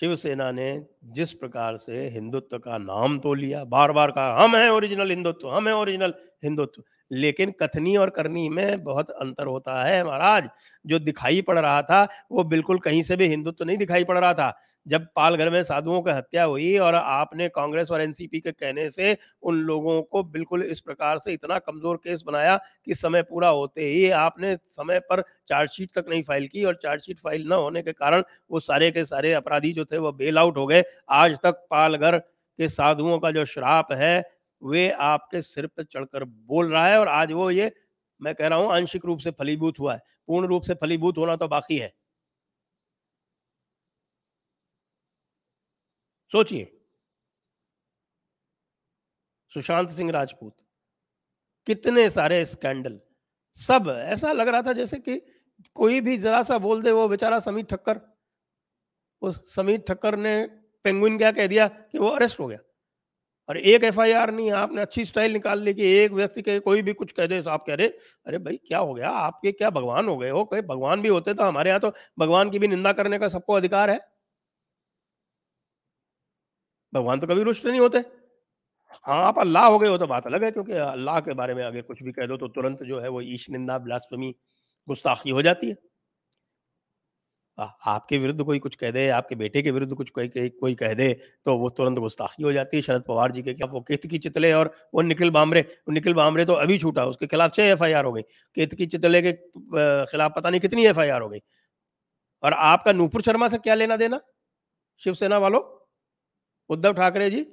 शिवसेना 0.00 0.50
ने 0.52 0.72
जिस 1.08 1.32
प्रकार 1.34 1.76
से 1.76 2.08
हिंदुत्व 2.10 2.58
का 2.58 2.78
नाम 2.78 3.18
तो 3.18 3.34
लिया 3.34 3.64
बार 3.66 3.92
बार 3.92 4.10
कहा, 4.10 4.42
हम 4.42 4.56
हैं 4.56 4.68
ओरिजिनल 4.70 5.10
हिंदुत्व, 5.10 5.48
हम 5.48 5.68
हैं 5.68 5.74
ओरिजिनल 5.74 6.14
हिंदुत्व। 6.44 6.82
लेकिन 7.10 7.52
कथनी 7.60 7.96
और 7.96 8.10
करनी 8.10 8.48
में 8.48 8.82
बहुत 8.84 9.10
अंतर 9.12 9.46
होता 9.46 9.82
है 9.84 10.02
महाराज। 10.04 10.48
जो 10.84 10.98
दिखाई 11.00 11.40
पड़ 11.42 11.58
रहा 11.58 11.82
था, 11.82 12.06
वो 12.32 12.44
बिल्कुल 12.46 12.78
कहीं 12.80 13.02
से 13.02 13.16
भी 13.16 13.28
हिंदुत्व 13.28 13.64
नहीं 13.64 13.76
दिखाई 13.78 14.04
पड़ 14.04 14.18
रहा 14.18 14.32
था। 14.34 14.52
जब 14.86 15.06
पालघर 15.16 15.48
में 15.50 15.62
साधुओं 15.62 16.00
की 16.02 16.10
हत्या 16.10 16.44
हुई 16.44 16.76
और 16.78 16.94
आपने 16.94 17.48
कांग्रेस 17.48 17.90
और 17.90 18.00
एनसीपी 18.02 18.40
के 18.40 18.52
कहने 18.52 18.88
से 18.90 19.16
उन 19.42 19.56
लोगों 19.62 20.00
को 20.02 20.22
बिल्कुल 20.24 20.62
इस 20.64 20.80
प्रकार 20.80 21.18
से 21.18 21.32
इतना 21.32 21.58
कमज़ोर 21.58 21.96
केस 21.96 22.22
बनाया 22.26 22.56
कि 22.86 22.94
समय 22.94 23.22
पूरा 23.22 23.48
होते 23.48 23.84
ही 23.84 24.08
आपने 24.12 24.54
समय 24.56 24.98
पर 25.00 25.22
चार्जशीट 25.48 25.90
तक 25.94 26.04
नहीं 26.08 26.22
फ़ाइल 26.22 26.46
की 26.46 26.64
और 26.64 26.78
चार्जशीट 26.82 27.18
फ़ाइल 27.18 27.46
न 27.48 27.52
होने 27.54 27.82
के 27.82 27.92
कारण 27.92 28.22
वो 28.50 28.60
सारे 28.60 28.90
के 28.90 29.04
सारे 29.04 29.32
अपराधी 29.32 29.72
जो 29.72 29.84
थे 29.84 29.98
वो 29.98 30.12
बेल 30.14 30.38
आउट 30.38 30.56
हो 30.56 30.66
गए 30.66 30.82
आज 31.08 31.38
तक 31.42 31.66
पालघर 31.70 32.18
के 32.18 32.68
साधुओं 32.68 33.18
का 33.18 33.30
जो 33.30 33.44
श्राप 33.44 33.92
है, 33.92 34.22
वे 34.62 34.90
आपके 34.90 35.42
सिर 35.42 35.66
पर 35.66 35.84
चढ़कर 35.84 36.24
बोल 36.24 36.72
रहा 36.72 36.86
है 36.86 36.98
और 37.00 37.08
आज 37.08 37.32
वो 37.32 37.50
ये, 37.50 37.72
मैं 38.20 38.34
कह 38.34 38.48
रहा 38.48 38.58
हूँ, 38.58 38.72
आंशिक 38.72 39.04
रूप 39.04 39.18
से 39.18 39.30
फलीभूत 39.30 39.78
हुआ 39.80 39.94
है। 39.94 40.00
पूर्ण 40.28 40.46
रूप 40.48 40.62
से 40.62 40.74
फलीभूत 40.74 41.18
होना 41.18 41.36
तो 41.36 41.48
बाकी 41.48 41.78
है। 41.78 41.92
सोचिए। 46.32 46.64
सुशांत 49.52 49.90
सिंह 49.90 50.10
राजपूत, 50.10 50.54
कितने 51.66 52.08
सारे 52.10 52.44
स्कैंडल। 52.46 53.00
सब 53.60 53.88
ऐसा 53.98 54.32
लग 54.32 54.48
रहा 54.48 54.62
था 54.62 54.72
जैसे 54.72 54.98
कि 54.98 55.20
कोई 55.76 56.00
भी 56.00 56.16
जरा 56.18 56.42
सा 56.42 56.58
बोल 56.58 56.82
दे, 56.82 56.90
वो 56.90 57.08
बेचारा 57.08 57.38
समीर 57.40 57.64
ठक्कर 57.64 58.00
उस 59.22 59.54
समीत 59.54 59.84
ठक्कर 59.88 60.16
ने 60.16 60.34
पेंगुइन 60.88 61.18
क्या 61.18 61.32
कह 61.32 61.46
दिया 61.48 61.68
कि 61.68 61.98
वो 61.98 62.08
अरेस्ट 62.10 62.40
हो 62.40 62.46
गया। 62.46 62.58
और 63.48 63.58
एक 63.58 63.84
एफआईआर 63.84 64.30
नहीं, 64.32 64.50
आपने 64.52 64.82
अच्छी 64.82 65.04
स्टाइल 65.06 65.32
निकाल 65.32 65.60
ली 65.60 65.72
कि 65.74 65.86
एक 65.94 66.12
व्यक्ति 66.12 66.42
के 66.42 66.58
कोई 66.60 66.82
भी 66.82 66.92
कुछ 66.94 67.12
कह 67.12 67.26
दे 67.26 67.40
तो 67.42 67.50
आप 67.50 67.64
कह 67.66 67.74
रहे, 67.74 67.88
अरे 68.26 68.38
भाई, 68.40 68.56
क्या 68.58 68.78
हो 68.80 68.94
गया? 68.94 69.10
आपके 69.10 69.52
क्या 69.54 69.70
भगवान 69.70 70.08
हो 70.08 70.16
गए 70.18 70.30
हो? 70.30 70.44
कोई 70.46 70.60
भगवान 70.64 71.02
भी 71.02 71.08
होते 71.10 71.34
तो 71.34 71.44
हमारे 71.44 71.70
यहाँ 71.70 71.80
तो 71.80 71.92
भगवान 72.18 72.50
की 72.50 72.58
भी 72.58 72.68
निंदा 72.68 72.92
करने 72.94 73.18
का 73.18 73.28
सबको 73.30 73.52
अधिकार 73.54 73.90
है? 73.90 73.98
भगवान 76.92 77.20
तो 77.20 77.26
कभी 77.26 77.42
रुष्ट 77.42 77.66
नहीं 77.66 77.80
होते। 77.80 77.98
हाँ 79.04 79.22
आप 79.24 79.38
अल्लाह 79.38 79.66
हो 79.66 79.78
गए 79.78 79.88
हो 79.88 79.98
तो 79.98 80.06
बात 80.06 80.26
अलग 80.26 80.44
है, 80.44 80.50
क्योंकि 80.50 80.72
अल्लाह 80.74 81.20
के 81.20 81.34
बारे 81.34 81.54
में 81.54 81.64
अगर 81.64 81.82
कुछ 81.82 82.02
भी 82.02 82.12
कह 82.12 82.26
दो 82.26 82.36
तो 82.36 82.48
तुरंत 82.50 82.82
जो 82.84 83.00
है 83.00 83.08
वो 83.08 83.20
ईश 83.22 83.50
निंदा 83.50 83.78
ब्लास्टमी 83.80 84.34
गुस्ताखी 84.88 85.30
हो 85.30 85.42
जाती 85.42 85.68
है। 85.68 85.76
आपके 87.58 88.18
विरुद्ध 88.18 88.44
कोई 88.44 88.58
कुछ 88.58 88.74
कह 88.76 88.90
दे, 88.90 89.08
आपके 89.10 89.34
बेटे 89.34 89.62
के 89.62 89.70
विरुद्ध 89.70 89.94
कुछ 89.94 90.10
कोई 90.10 90.28
कोई 90.28 90.74
कह 90.74 90.94
दे 90.94 91.12
तो 91.46 91.56
वो 91.58 91.68
तुरंत 91.70 91.98
गुस्ताखी 91.98 92.42
हो 92.42 92.52
जाती 92.52 92.76
है, 92.76 92.82
शरद 92.82 93.02
पवार 93.08 93.32
जी 93.32 93.42
के 93.42 93.54
क्या 93.54 93.70
वो 93.72 93.80
केतकी 93.80 94.18
चितले 94.18 94.52
और 94.52 94.74
वो 94.94 95.02
निखिल 95.02 95.30
बामरे 95.30 95.64
निखिल 95.90 96.14
बामरे 96.14 96.44
तो 96.44 96.52
अभी 96.54 96.78
छूटा, 96.78 97.04
उसके 97.06 97.26
खिलाफ 97.26 97.52
छह 97.54 97.62
एफ़ 97.64 97.84
हो 97.84 98.12
गई। 98.12 98.22
केतकी 98.56 98.86
चितले 98.86 99.22
के 99.22 99.32
खिलाफ 100.06 100.32
पता 100.36 100.50
नहीं 100.50 100.60
कितनी 100.60 100.86
एफआईआर 100.86 101.22
हो 101.22 101.28
गई। 101.28 101.40
और 102.42 102.52
आपका 102.52 102.92
नूपुर 102.92 103.22
शर्मा 103.22 103.48
से 103.48 103.58
क्या 103.58 103.74
लेना 103.74 103.96
देना? 103.96 104.20
शिवसेना 105.02 105.38
वालों? 105.38 105.60
उद्धव 106.70 106.92
ठाकरे 106.94 107.30
जी? 107.30 107.46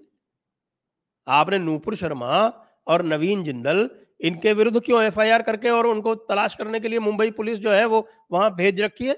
आपने 1.27 1.57
नूपुर 1.59 1.95
शर्मा 1.95 2.45
और 2.88 3.03
नवीन 3.03 3.43
जिंदल 3.43 3.89
इनके 4.21 4.53
विरुद्ध 4.53 4.79
क्यों 4.79 5.03
एफआईआर 5.03 5.41
करके 5.41 5.69
और 5.69 5.88
उनको 5.88 6.13
तलाश 6.15 6.55
करने 6.55 6.79
के 6.79 6.88
लिए 6.88 7.00
मुंबई 7.01 7.31
पुलिस 7.33 7.59
जो 7.59 7.71
है 7.71 7.85
वो 7.88 8.07
वहाँ 8.31 8.53
भेज 8.55 8.81
रखी 8.81 9.07
है? 9.07 9.15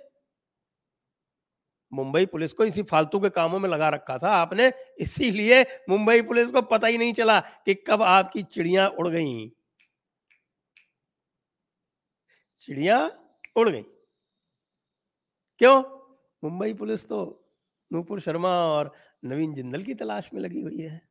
मुंबई 1.91 2.25
पुलिस 2.25 2.53
को 2.53 2.65
इसी 2.65 2.83
फालतू 2.83 3.19
के 3.19 3.29
कामों 3.29 3.59
में 3.59 3.69
लगा 3.69 3.89
रखा 3.89 4.17
था। 4.17 4.29
आपने 4.29 4.73
इसीलिए 4.99 5.61
मुंबई 5.89 6.21
पुलिस 6.21 6.51
को 6.51 6.61
पता 6.61 6.87
ही 6.87 6.97
नहीं 6.97 7.13
चला 7.13 7.39
कि 7.39 7.73
कब 7.87 8.01
आपकी 8.01 8.43
चिड़िया 8.43 8.87
उड़ 8.87 9.07
गई। 9.07 9.51
चिड़िया 12.61 12.97
उड़ 13.55 13.69
गई। 13.69 13.83
क्यों? 15.59 15.83
मुंबई 16.43 16.73
पुलिस 16.73 17.07
तो 17.07 17.19
नूपुर 17.91 18.19
शर्मा 18.19 18.49
और 18.49 18.91
नवीन 19.25 19.53
जिंदल 19.53 19.83
की 19.83 19.93
तलाश 19.93 20.29
में 20.33 20.41
लगी 20.41 20.61
हुई 20.61 20.81
है। 20.81 21.07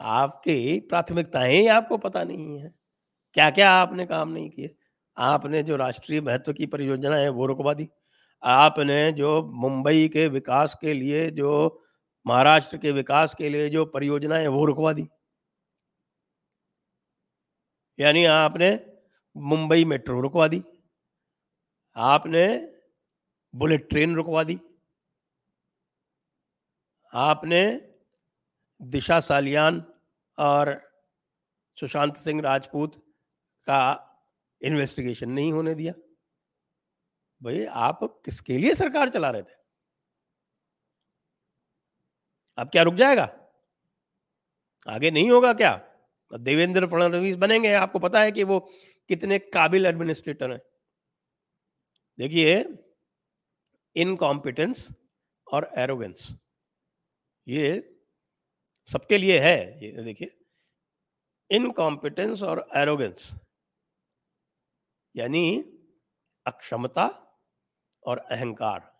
आपकी 0.00 0.80
प्राथमिकताएँ 0.80 1.66
आपको 1.68 1.98
पता 1.98 2.24
नहीं 2.24 2.58
है। 2.60 2.74
क्या 3.34 3.50
क्या 3.50 3.70
आपने 3.72 4.06
काम 4.06 4.28
नहीं 4.28 4.50
किए? 4.50 4.76
आपने 5.16 5.62
जो 5.62 5.76
राष्ट्रीय 5.76 6.20
महत्व 6.20 6.52
की 6.52 6.66
परियोजना 6.66 7.16
है, 7.16 7.28
वो 7.28 7.46
रुकवा 7.46 7.74
दी। 7.74 7.88
आपने 8.42 9.12
जो 9.12 9.42
मुंबई 9.42 10.08
के 10.08 10.28
विकास 10.28 10.78
के 10.80 10.94
लिए, 10.94 11.30
जो 11.30 11.82
महाराष्ट्र 12.26 12.76
के 12.76 12.92
विकास 12.92 13.34
के 13.34 13.48
लिए 13.48 13.70
जो 13.70 13.84
परियोजनाएँ 13.84 14.46
वो 14.46 14.64
रुकवा 14.64 14.92
दी। 14.92 15.08
यानी 17.98 18.24
आपने 18.24 18.86
मुंबई 19.36 19.84
मेट्रो 19.84 20.20
रुकवा 20.20 20.48
दी। 20.48 20.62
आपने 21.96 22.74
बुलेट 23.54 23.90
ट्रेन 23.90 24.14
रुकवा 24.14 24.44
दी। 24.44 24.60
आपने 27.12 27.90
दिशा 28.82 29.20
सालियान 29.20 29.84
और 30.38 30.80
सुशांत 31.80 32.16
सिंह 32.16 32.42
राजपूत 32.42 32.96
का 33.66 34.10
इन्वेस्टिगेशन 34.62 35.30
नहीं 35.30 35.52
होने 35.52 35.74
दिया। 35.74 35.92
भाई, 37.42 37.64
आप 37.64 38.22
किसके 38.24 38.58
लिए 38.58 38.74
सरकार 38.74 39.10
चला 39.10 39.30
रहे 39.30 39.42
थे? 39.42 39.54
अब 42.58 42.68
क्या 42.68 42.82
रुक 42.82 42.94
जाएगा? 42.94 43.24
आगे 44.88 45.10
नहीं 45.10 45.30
होगा 45.30 45.52
क्या? 45.52 45.90
देवेंद्र 46.40 46.86
फडणवीस 46.86 47.36
बनेंगे, 47.36 47.72
आपको 47.74 47.98
पता 47.98 48.20
है 48.20 48.32
कि 48.32 48.42
वो 48.42 48.60
कितने 49.08 49.38
काबिल 49.38 49.86
एडमिनिस्ट्रेटर 49.86 50.50
हैं। 50.50 50.60
देखिए 52.18 52.64
इनकॉम्पिटेंस 53.96 54.88
और 55.52 55.70
एरोगेंस 55.78 56.28
ये 57.48 57.96
सबके 58.88 59.18
लिए 59.18 59.38
है। 59.40 59.84
ये 59.84 60.02
देखिए 60.02 60.40
इनकॉम्पिटेंस 61.50 62.42
और 62.42 62.68
एरोगेंस 62.76 63.32
यानी 65.16 65.64
अक्षमता 66.46 67.06
और 68.06 68.18
अहंकार। 68.18 68.94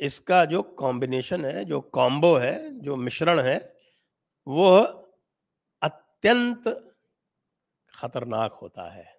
इसका 0.00 0.44
जो 0.44 0.62
कॉम्बिनेशन 0.62 1.44
है, 1.44 1.64
जो 1.64 1.80
कॉम्बो 1.80 2.36
है, 2.36 2.80
जो 2.80 2.96
मिश्रण 2.96 3.40
है, 3.40 3.76
वो 4.46 4.78
अत्यंत 5.82 6.68
खतरनाक 7.94 8.52
होता 8.52 8.90
है। 8.90 9.18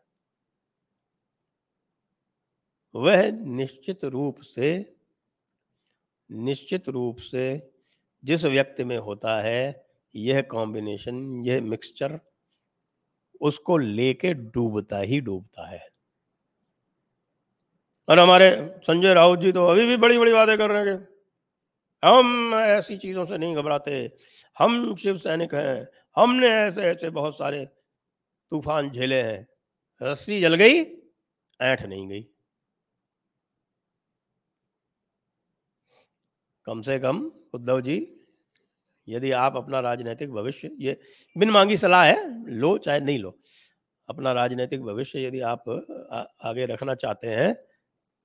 वह 2.95 3.31
निश्चित 3.31 4.05
रूप 4.05 4.41
से, 4.41 4.97
निश्चित 6.31 6.89
रूप 6.89 7.17
से 7.17 7.73
जिस 8.23 8.45
व्यक्ति 8.45 8.83
में 8.83 8.97
होता 8.97 9.41
है, 9.41 9.89
यह 10.15 10.41
कॉम्बिनेशन 10.41 11.45
यह 11.45 11.61
मिक्सचर 11.61 12.19
उसको 13.41 13.77
लेके 13.77 14.33
डूबता 14.33 14.97
ही 14.99 15.19
डूबता 15.21 15.69
है। 15.69 15.87
और 18.07 18.19
हमारे 18.19 18.49
संजय 18.83 19.13
राउत 19.13 19.39
जी 19.39 19.51
तो 19.51 19.65
अभी 19.67 19.85
भी 19.85 19.97
बड़ी 19.97 20.17
बड़ी 20.17 20.33
बातें 20.33 20.57
कर 20.57 20.71
रहे 20.71 20.91
हैं 20.91 21.07
हम 22.03 22.53
ऐसी 22.55 22.97
चीज़ों 22.97 23.25
से 23.25 23.37
नहीं 23.37 23.55
घबराते, 23.55 24.11
हम 24.57 24.95
शिव 24.95 25.17
सैनिक 25.17 25.53
हैं, 25.55 25.87
हमने 26.17 26.49
ऐसे 26.49 26.81
ऐसे 26.83 27.09
बहुत 27.11 27.37
सारे 27.37 27.65
तूफ़ान 27.65 28.89
झेले 28.91 29.21
हैं, 29.21 29.47
रस्सी 30.01 30.39
जल 30.41 30.55
गई, 30.55 30.79
ऐठ 31.59 31.81
नहीं 31.83 32.07
गई। 32.07 32.25
कम 36.67 36.81
से 36.81 36.97
कम 36.99 37.19
उद्धव 37.53 37.81
जी 37.81 37.97
यदि 39.09 39.31
आप 39.37 39.55
अपना 39.57 39.79
राजनीतिक 39.81 40.31
भविष्य 40.31 40.71
ये 40.79 40.99
बिन 41.35 41.49
मांगी 41.51 41.77
सलाह 41.77 42.03
है 42.05 42.17
लो 42.51 42.77
चाहे 42.79 42.99
नहीं 42.99 43.19
लो। 43.19 43.37
अपना 44.09 44.31
राजनीतिक 44.33 44.81
भविष्य 44.83 45.25
यदि 45.25 45.39
आप 45.47 45.69
आ, 46.11 46.23
आगे 46.41 46.65
रखना 46.65 46.95
चाहते 46.95 47.27
हैं 47.29 47.53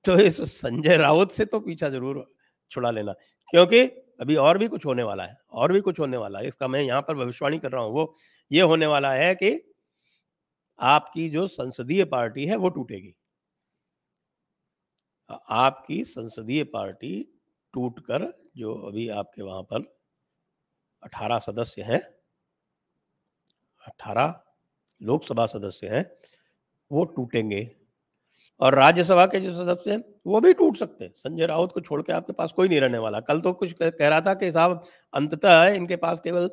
तो 0.05 0.17
इस 0.19 0.41
संजय 0.51 0.97
राउत 0.97 1.31
से 1.31 1.45
तो 1.45 1.59
पीछा 1.59 1.89
ज़रूर 1.89 2.25
छुड़ा 2.71 2.91
लेना 2.91 3.13
क्योंकि 3.49 3.81
अभी 4.21 4.35
और 4.37 4.57
भी 4.57 4.67
कुछ 4.67 4.85
होने 4.85 5.03
वाला 5.03 5.23
है 5.23 5.37
और 5.51 5.71
भी 5.71 5.79
कुछ 5.81 5.99
होने 5.99 6.17
वाला 6.17 6.39
है। 6.39 6.47
इसका 6.47 6.67
मैं 6.67 6.81
यहाँ 6.81 7.01
पर 7.01 7.15
भविष्यवाणी 7.15 7.59
कर 7.59 7.71
रहा 7.71 7.81
हूँ 7.81 7.93
वो 7.93 8.13
ये 8.51 8.61
होने 8.63 8.85
वाला 8.87 9.11
है 9.13 9.33
कि 9.35 9.59
आपकी 10.79 11.29
जो 11.29 11.47
संसदीय 11.49 12.03
पार्टी 12.05 12.45
है 12.45 12.55
वो 12.55 12.69
टूटेगी। 12.69 13.13
आपकी 15.29 16.03
संसदीय 16.05 16.63
पार्टी 16.73 17.13
टूटकर 17.73 18.31
जो 18.57 18.73
अभी 18.87 19.07
आपके 19.11 19.41
वहाँ 19.41 19.61
पर 19.63 19.94
अठारह 21.03 21.39
सदस्य 21.39 21.81
हैं। 21.81 22.01
अठारह 23.87 24.41
लोकसभा 25.03 25.45
सदस्य 25.45 25.87
हैं, 25.87 26.11
वो 26.91 27.03
टूटेंगे। 27.05 27.71
और 28.59 28.75
राज्यसभा 28.75 29.25
के 29.25 29.39
जो 29.39 29.53
सदस्य 29.53 29.91
हैं, 29.91 30.03
वो 30.27 30.41
भी 30.41 30.53
टूट 30.53 30.77
सकते 30.77 31.05
हैं। 31.05 31.11
संजय 31.15 31.45
राउत 31.45 31.71
को 31.71 31.81
छोड़ 31.81 32.01
के 32.01 32.13
आपके 32.13 32.33
पास 32.33 32.51
कोई 32.51 32.67
नहीं 32.67 32.81
रहने 32.81 32.97
वाला। 32.97 33.19
कल 33.19 33.41
तो 33.41 33.53
कुछ 33.53 33.75
कह 33.83 34.07
रहा 34.07 34.21
था 34.21 34.33
कि 34.33 34.51
साहब, 34.51 34.83
अंततः 35.13 35.67
इनके 35.67 35.95
पास 35.95 36.19
केवल 36.19 36.49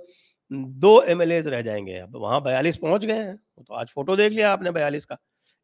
दो 0.52 1.02
एम 1.02 1.22
रह 1.22 1.62
जाएँगे। 1.62 1.98
अब 1.98 2.16
वहाँ 2.16 2.42
बयालीस 2.42 2.76
पहुँच 2.76 3.04
गए 3.04 3.14
हैं। 3.14 3.36
तो 3.36 3.74
आज 3.74 3.88
फ़ोटो 3.88 4.16
देख 4.16 4.32
लिया 4.32 4.52
आपने 4.52 4.70
बयालीस 4.70 5.04
का। 5.04 5.18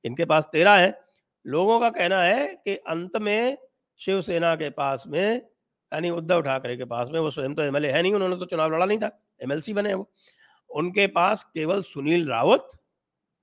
इनके 0.05 0.25
पास 0.25 0.49
तेरह 0.53 0.73
है। 0.73 1.01
लोगों 1.47 1.81
का 1.81 1.91
कहना 1.91 2.23
है 2.23 2.55
कि 2.55 2.77
अंत 2.77 3.17
में 3.17 3.59
शिवसेना 4.01 4.57
के 4.57 4.71
पास 4.71 5.05
में 5.07 5.47
यानी 5.93 6.11
उद्धव 6.11 6.43
ठाकरे 6.43 6.77
के 6.77 6.85
पास 6.85 7.09
में, 7.13 7.21
वो 7.21 7.31
स्वयं 7.31 7.55
तो 7.55 7.63
एमएलए 7.63 7.91
है 7.91 8.03
नहीं, 8.03 8.13
उन्होंने 8.15 8.37
तो 8.37 8.45
चुनाव 8.45 8.75
लड़ा 8.75 8.87
नहीं 8.87 8.99
था 8.99 9.21
एमएलसी 9.43 9.75
बने 9.75 9.95
वो। 9.95 10.11
उनके 10.71 11.07
पास 11.07 11.45
केवल 11.45 11.83
सुनील 11.83 12.29
रावत, 12.29 12.69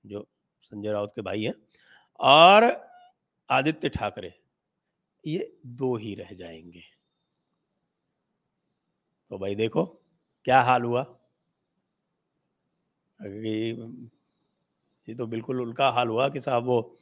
जो 0.06 0.28
संजय 0.62 0.92
रावत 0.92 1.12
के 1.16 1.22
भाई 1.22 1.42
हैं, 1.42 1.54
और 2.20 2.86
आदित्य 3.50 3.88
ठाकरे, 3.88 4.34
ये 5.26 5.58
दो 5.66 5.96
ही 5.96 6.14
रह 6.14 6.34
जाएँगे। 6.34 6.82
तो 9.30 9.38
भाई 9.38 9.54
देखो, 9.54 9.84
क्या 10.44 10.62
हाल 10.62 10.82
हुआ? 10.82 11.18
ये 13.20 15.14
तो 15.14 15.26
बिल्कुल 15.26 15.60
उनका 15.60 15.90
हाल 15.90 16.08
हुआ 16.08 16.28
कि 16.28 16.40
साहब 16.40 16.64
वो 16.64 16.96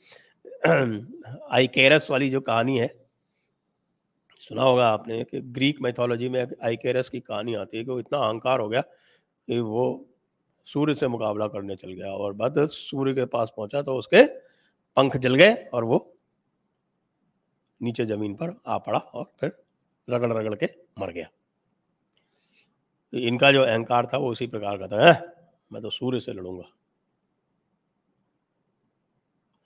आई 1.51 1.67
केरस 1.67 2.11
वाली 2.11 2.31
जो 2.31 2.41
कहानी 2.41 2.79
है 2.79 3.04
सुना 4.49 4.63
होगा 4.63 4.89
आपने 4.89 5.25
कि 5.25 5.41
ग्रीक 5.41 5.81
मैथोलॉजी 5.81 6.29
में 6.29 6.47
आइकेरस 6.63 7.09
की 7.09 7.21
कहानी 7.21 7.55
आती 7.55 7.79
है 7.79 7.85
कि 7.85 7.91
वो 7.91 7.99
इतना 8.01 8.19
अहंकार 8.19 8.61
हो 8.61 8.69
गया 8.69 8.81
कि 8.81 9.59
वो 9.61 10.07
सूर्य 10.67 10.95
से 10.95 11.09
मुकाबला 11.09 11.47
करने 11.49 11.77
चल 11.77 11.93
गया 11.93 12.13
और 12.13 12.33
बाद 12.33 12.67
सूर्य 12.67 13.15
के 13.15 13.25
पास 13.25 13.53
पहुँचा 13.57 13.83
तो 13.83 13.97
उसके 13.97 14.25
पंख 14.97 15.17
जल 15.17 15.35
गए 15.35 15.55
और 15.55 15.85
वो 15.85 16.17
नीचे 17.83 18.05
ज़मीन 18.07 18.35
पर 18.35 18.61
आ 18.67 18.79
पड़ा 18.79 18.99
और 18.99 19.33
फिर 19.41 19.53
रगड़ 20.11 20.33
रगड़ 20.33 20.55
के 20.55 20.67
मर 21.01 21.13
गया। 21.13 21.27
तो 23.13 23.19
इनका 23.19 23.53
जो 23.53 23.63
अहंकार 23.63 24.07
था 24.07 24.19
वो 24.19 24.31
उसी 24.31 24.47
प्रकार 24.47 24.77
का 24.77 24.87
था, 24.87 25.07
है? 25.07 25.35
मैं 25.73 25.83
तो 25.83 25.91
सूर्य 25.91 26.21
से 26.21 26.33
लड़ूँगा। 26.33 26.65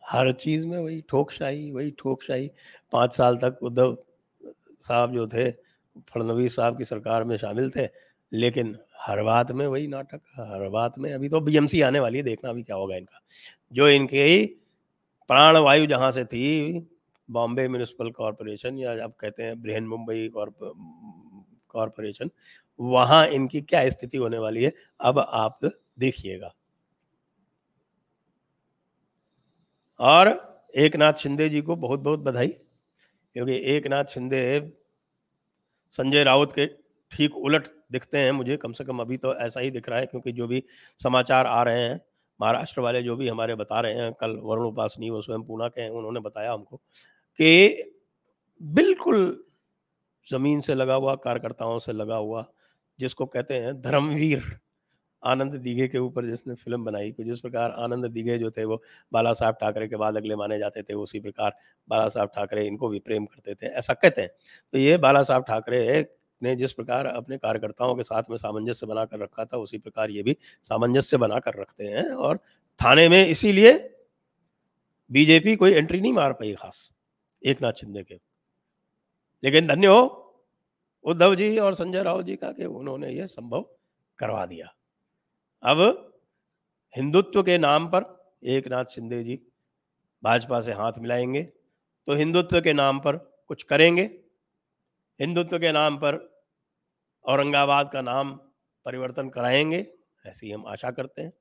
हर 0.02 0.32
चीज़ 0.32 0.66
में 0.66 0.78
वही 0.78 1.00
ठोकशाही 1.08 1.70
वही 1.70 1.90
ठोकशाही। 1.90 2.50
पाँच 2.92 3.16
साल 3.16 3.36
तक 3.36 3.58
उद्धव 3.62 3.96
साहब 4.84 5.12
जो 5.12 5.26
थे 5.26 5.50
फडनवीस 6.08 6.56
साहब 6.56 6.76
की 6.78 6.84
सरकार 6.84 7.24
में 7.24 7.36
शामिल 7.36 7.70
थे, 7.70 7.86
लेकिन 8.32 8.76
हर 9.00 9.22
बात 9.22 9.50
में 9.52 9.66
वही 9.66 9.86
नाटक, 9.88 10.20
हर 10.36 10.68
बात 10.68 10.98
में, 10.98 11.12
अभी 11.12 11.28
तो 11.28 11.40
बीएमसी 11.40 11.80
आने 11.82 12.00
वाली 12.00 12.18
है, 12.18 12.24
देखना 12.24 12.50
अभी 12.50 12.62
क्या 12.62 12.76
होगा 12.76 12.96
इनका। 12.96 13.20
जो 13.72 13.88
इनके 13.88 14.44
प्राण 15.30 15.56
वायु 15.56 15.86
जहाँ 15.86 16.10
से 16.12 16.24
थी, 16.24 16.88
बॉम्बे 17.28 17.66
म्यूनिसिपल 17.68 18.10
कॉरपोरेशन 18.10 18.78
या 18.78 18.92
आप 19.04 19.16
कहते 19.20 19.42
हैं 19.42 19.60
बृहन 19.62 19.86
मुंबई 19.86 20.28
कॉरपोरेशन, 20.34 22.30
वहाँ 22.78 23.26
इनकी 23.28 23.60
क्या 23.62 23.88
स्थिति 23.90 24.18
होने 24.18 24.38
वाली 24.38 24.64
है, 24.64 24.72
अब 25.00 25.18
आप 25.18 25.70
देखिएगा। 25.98 26.54
और 30.00 30.28
एक 30.74 30.96
नाथ 30.96 31.12
शिंदे 31.12 31.48
जी 31.48 31.60
को 31.60 31.76
बहुत 31.76 32.00
बहुत 32.00 32.20
बधाई। 32.20 32.54
क्योंकि 33.36 33.56
एक 33.66 33.86
नाथ 33.86 34.04
शिंदे 34.04 34.42
संजय 35.94 36.24
राउत 36.24 36.52
के 36.52 36.66
ठीक 37.12 37.36
उलट 37.36 37.68
दिखते 37.92 38.18
हैं 38.18 38.32
मुझे, 38.32 38.56
कम 38.56 38.72
से 38.72 38.84
कम 38.84 38.98
अभी 39.00 39.16
तो 39.16 39.34
ऐसा 39.34 39.60
ही 39.60 39.70
दिख 39.70 39.88
रहा 39.88 39.98
है 39.98 40.06
क्योंकि 40.06 40.32
जो 40.32 40.46
भी 40.46 40.62
समाचार 41.02 41.46
आ 41.46 41.62
रहे 41.62 41.80
हैं, 41.80 42.00
महाराष्ट्र 42.40 42.80
वाले 42.80 43.02
जो 43.02 43.16
भी 43.16 43.28
हमारे 43.28 43.54
बता 43.54 43.80
रहे 43.80 43.94
हैं, 43.94 44.12
कल 44.12 44.36
वरुण 44.42 44.66
उपासनी 44.66 45.10
वो 45.10 45.22
स्वयं 45.22 45.42
पूना 45.42 45.68
के 45.68 45.80
हैं, 45.80 45.90
उन्होंने 45.90 46.20
बताया 46.20 46.52
हमको 46.52 46.76
कि 47.38 47.92
बिल्कुल 48.62 49.44
ज़मीन 50.28 50.60
से 50.60 50.74
लगा 50.74 50.94
हुआ, 50.94 51.14
कार्यकर्ताओं 51.14 51.78
से 51.78 51.92
लगा 51.92 52.16
हुआ, 52.16 52.46
जिसको 52.98 53.26
कहते 53.26 53.54
हैं 53.54 53.80
धर्मवीर। 53.80 54.58
आनंद 55.22 55.54
दीघे 55.54 55.86
के 55.88 55.98
ऊपर 55.98 56.24
जिसने 56.24 56.54
फ़िल्म 56.54 56.84
बनाई 56.84 57.10
कि 57.12 57.24
जिस 57.24 57.40
प्रकार 57.40 57.70
आनंद 57.70 58.06
दीघे 58.06 58.38
जो 58.38 58.50
थे 58.50 58.64
वो 58.64 58.82
बाला 59.12 59.32
साहब 59.34 59.54
ठाकरे 59.54 59.88
के 59.88 59.96
बाद 59.96 60.16
अगले 60.16 60.36
माने 60.36 60.58
जाते 60.58 60.82
थे, 60.82 60.94
उसी 60.94 61.20
प्रकार 61.20 61.56
बाला 61.88 62.08
साहब 62.08 62.28
ठाकरे 62.28 62.66
इनको 62.66 62.88
भी 62.88 62.98
प्रेम 62.98 63.26
करते 63.26 63.54
थे, 63.54 63.66
ऐसा 63.66 63.94
कहते 63.94 64.22
हैं। 64.22 64.30
तो 64.72 64.78
ये 64.78 64.96
बाला 64.96 65.22
साहब 65.22 65.44
ठाकरे 65.44 66.06
ने 66.42 66.54
जिस 66.56 66.72
प्रकार 66.72 67.06
अपने 67.06 67.36
कार्यकर्ताओं 67.38 67.94
के 67.96 68.02
साथ 68.02 68.22
में 68.30 68.36
सामंजस्य 68.36 68.86
बनाकर 68.86 69.18
रखा 69.18 69.44
था, 69.44 69.56
उसी 69.56 69.78
प्रकार 69.78 70.10
ये 70.10 70.22
भी 70.22 70.36
सामंजस्य 70.64 71.16
बनाकर 71.16 71.60
रखते 71.60 71.84
हैं 71.84 72.10
और 72.10 72.36
थाने 72.80 73.08
में 73.08 73.26
इसीलिए 73.26 73.72
बीजेपी 75.10 75.56
कोई 75.56 75.72
एंट्री 75.72 76.00
नहीं 76.00 76.12
मार 76.12 76.32
पाई 76.32 76.54
खास 76.54 76.90
एक 77.42 77.62
नाथ 77.62 77.72
शिंदे 77.72 78.02
के। 78.02 78.14
लेकिन 79.42 79.66
धन्य 79.66 79.86
हो 79.86 80.24
उद्धव 81.04 81.34
जी 81.34 81.58
और 81.58 81.74
संजय 81.74 82.02
राव 82.02 82.22
जी 82.22 82.36
का 82.36 82.50
कि 82.52 82.64
उन्होंने 82.64 83.10
यह 83.10 83.26
संभव 83.26 83.66
करवा 84.18 84.46
दिया। 84.46 84.72
अब 85.62 85.80
हिंदुत्व 86.94 87.42
के 87.42 87.56
नाम 87.58 87.86
पर 87.88 88.04
एक 88.46 88.68
नाथ 88.68 88.84
शिंदे 88.84 89.22
जी 89.24 89.38
भाजपा 90.22 90.60
से 90.60 90.72
हाथ 90.72 90.98
मिलाएँगे 90.98 91.42
तो 92.08 92.14
हिंदुत्व 92.14 92.60
के 92.60 92.72
नाम 92.72 92.98
पर 93.00 93.16
कुछ 93.48 93.62
करेंगे। 93.62 94.02
हिंदुत्व 95.20 95.58
के 95.58 95.72
नाम 95.72 95.96
पर 95.96 96.18
औरंगाबाद 97.24 97.90
का 97.92 98.02
नाम 98.02 98.30
परिवर्तन 98.86 99.28
कराएँगे, 99.28 99.86
ऐसी 100.24 100.50
हम 100.50 100.64
आशा 100.66 100.90
करते 100.90 101.22
हैं। 101.22 101.32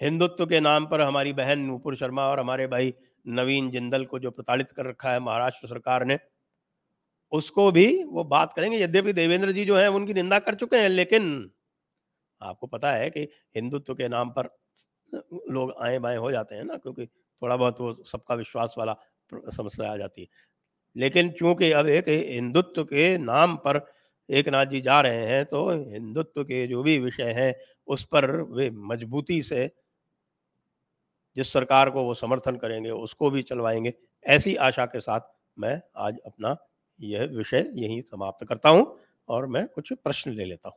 हिंदुत्व 0.00 0.46
के 0.46 0.60
नाम 0.60 0.86
पर 0.86 1.00
हमारी 1.00 1.32
बहन 1.32 1.60
नूपुर 1.60 1.96
शर्मा 1.96 2.26
और 2.26 2.40
हमारे 2.40 2.66
भाई 2.66 2.94
नवीन 3.28 3.70
जिंदल 3.70 4.04
को 4.04 4.18
जो 4.18 4.30
प्रताड़ित 4.30 4.72
कर 4.72 4.86
रखा 4.86 5.12
है 5.12 5.20
महाराष्ट्र 5.20 5.68
सरकार 5.68 6.04
ने, 6.04 6.18
उसको 7.32 7.70
भी 7.72 8.02
वो 8.04 8.24
बात 8.26 8.52
करेंगे। 8.52 8.82
यद्यपि 8.82 9.12
देवेंद्र 9.12 9.52
जी 9.52 9.64
जो 9.64 9.76
है, 9.76 9.88
उनकी 9.88 10.14
निंदा 10.14 10.38
कर 10.38 10.54
चुके 10.54 10.76
हैं, 10.76 10.88
लेकिन 10.88 11.50
आपको 12.44 12.66
पता 12.68 12.92
है 12.92 13.10
कि 13.10 13.28
हिंदुत्व 13.56 13.94
के 13.94 14.08
नाम 14.08 14.30
पर 14.32 14.48
लोग 15.50 15.74
आए 15.82 15.98
बाएँ 16.00 16.16
हो 16.18 16.30
जाते 16.32 16.54
हैं 16.54 16.64
ना, 16.64 16.76
क्योंकि 16.78 17.06
थोड़ा 17.42 17.56
बहुत 17.56 17.80
वो 17.80 17.94
सबका 18.06 18.34
विश्वास 18.36 18.74
वाला 18.78 18.96
समस्या 19.52 19.92
आ 19.92 19.96
जाती 19.96 20.22
है। 20.22 20.28
लेकिन 20.96 21.30
चूँकि 21.32 21.70
अब 21.72 21.88
एक 21.88 22.08
हिंदुत्व 22.08 22.84
के 22.84 23.16
नाम 23.20 23.56
पर 23.58 23.80
एक 24.28 24.48
नाथ 24.48 24.66
जी 24.66 24.80
जा 24.82 25.00
रहे 25.02 25.26
हैं 25.26 25.44
तो 25.46 25.68
हिंदुत्व 25.92 26.44
के 26.44 26.66
जो 26.68 26.82
भी 26.82 26.98
विषय 27.00 27.32
हैं, 27.34 27.54
उस 27.88 28.04
पर 28.12 28.30
वे 28.52 28.70
मजबूती 28.86 29.42
से 29.44 29.66
जिस 31.36 31.52
सरकार 31.52 31.90
को 31.90 32.02
वो 32.04 32.14
समर्थन 32.14 32.56
करेंगे, 32.56 32.90
उसको 32.90 33.30
भी 33.30 33.42
चलवाएँगे, 33.42 33.92
ऐसी 34.24 34.54
आशा 34.58 34.86
के 34.86 35.00
साथ 35.00 35.20
मैं 35.56 35.80
आज 35.98 36.18
अपना 36.26 36.56
यह 37.00 37.24
विषय 37.32 37.70
यहीं 37.76 38.00
समाप्त 38.02 38.46
करता 38.48 38.68
हूँ 38.68 38.86
और 39.28 39.46
मैं 39.48 39.66
कुछ 39.68 39.92
प्रश्न 39.94 40.30
ले 40.32 40.44
लेता 40.44 40.68
हूँ। 40.68 40.76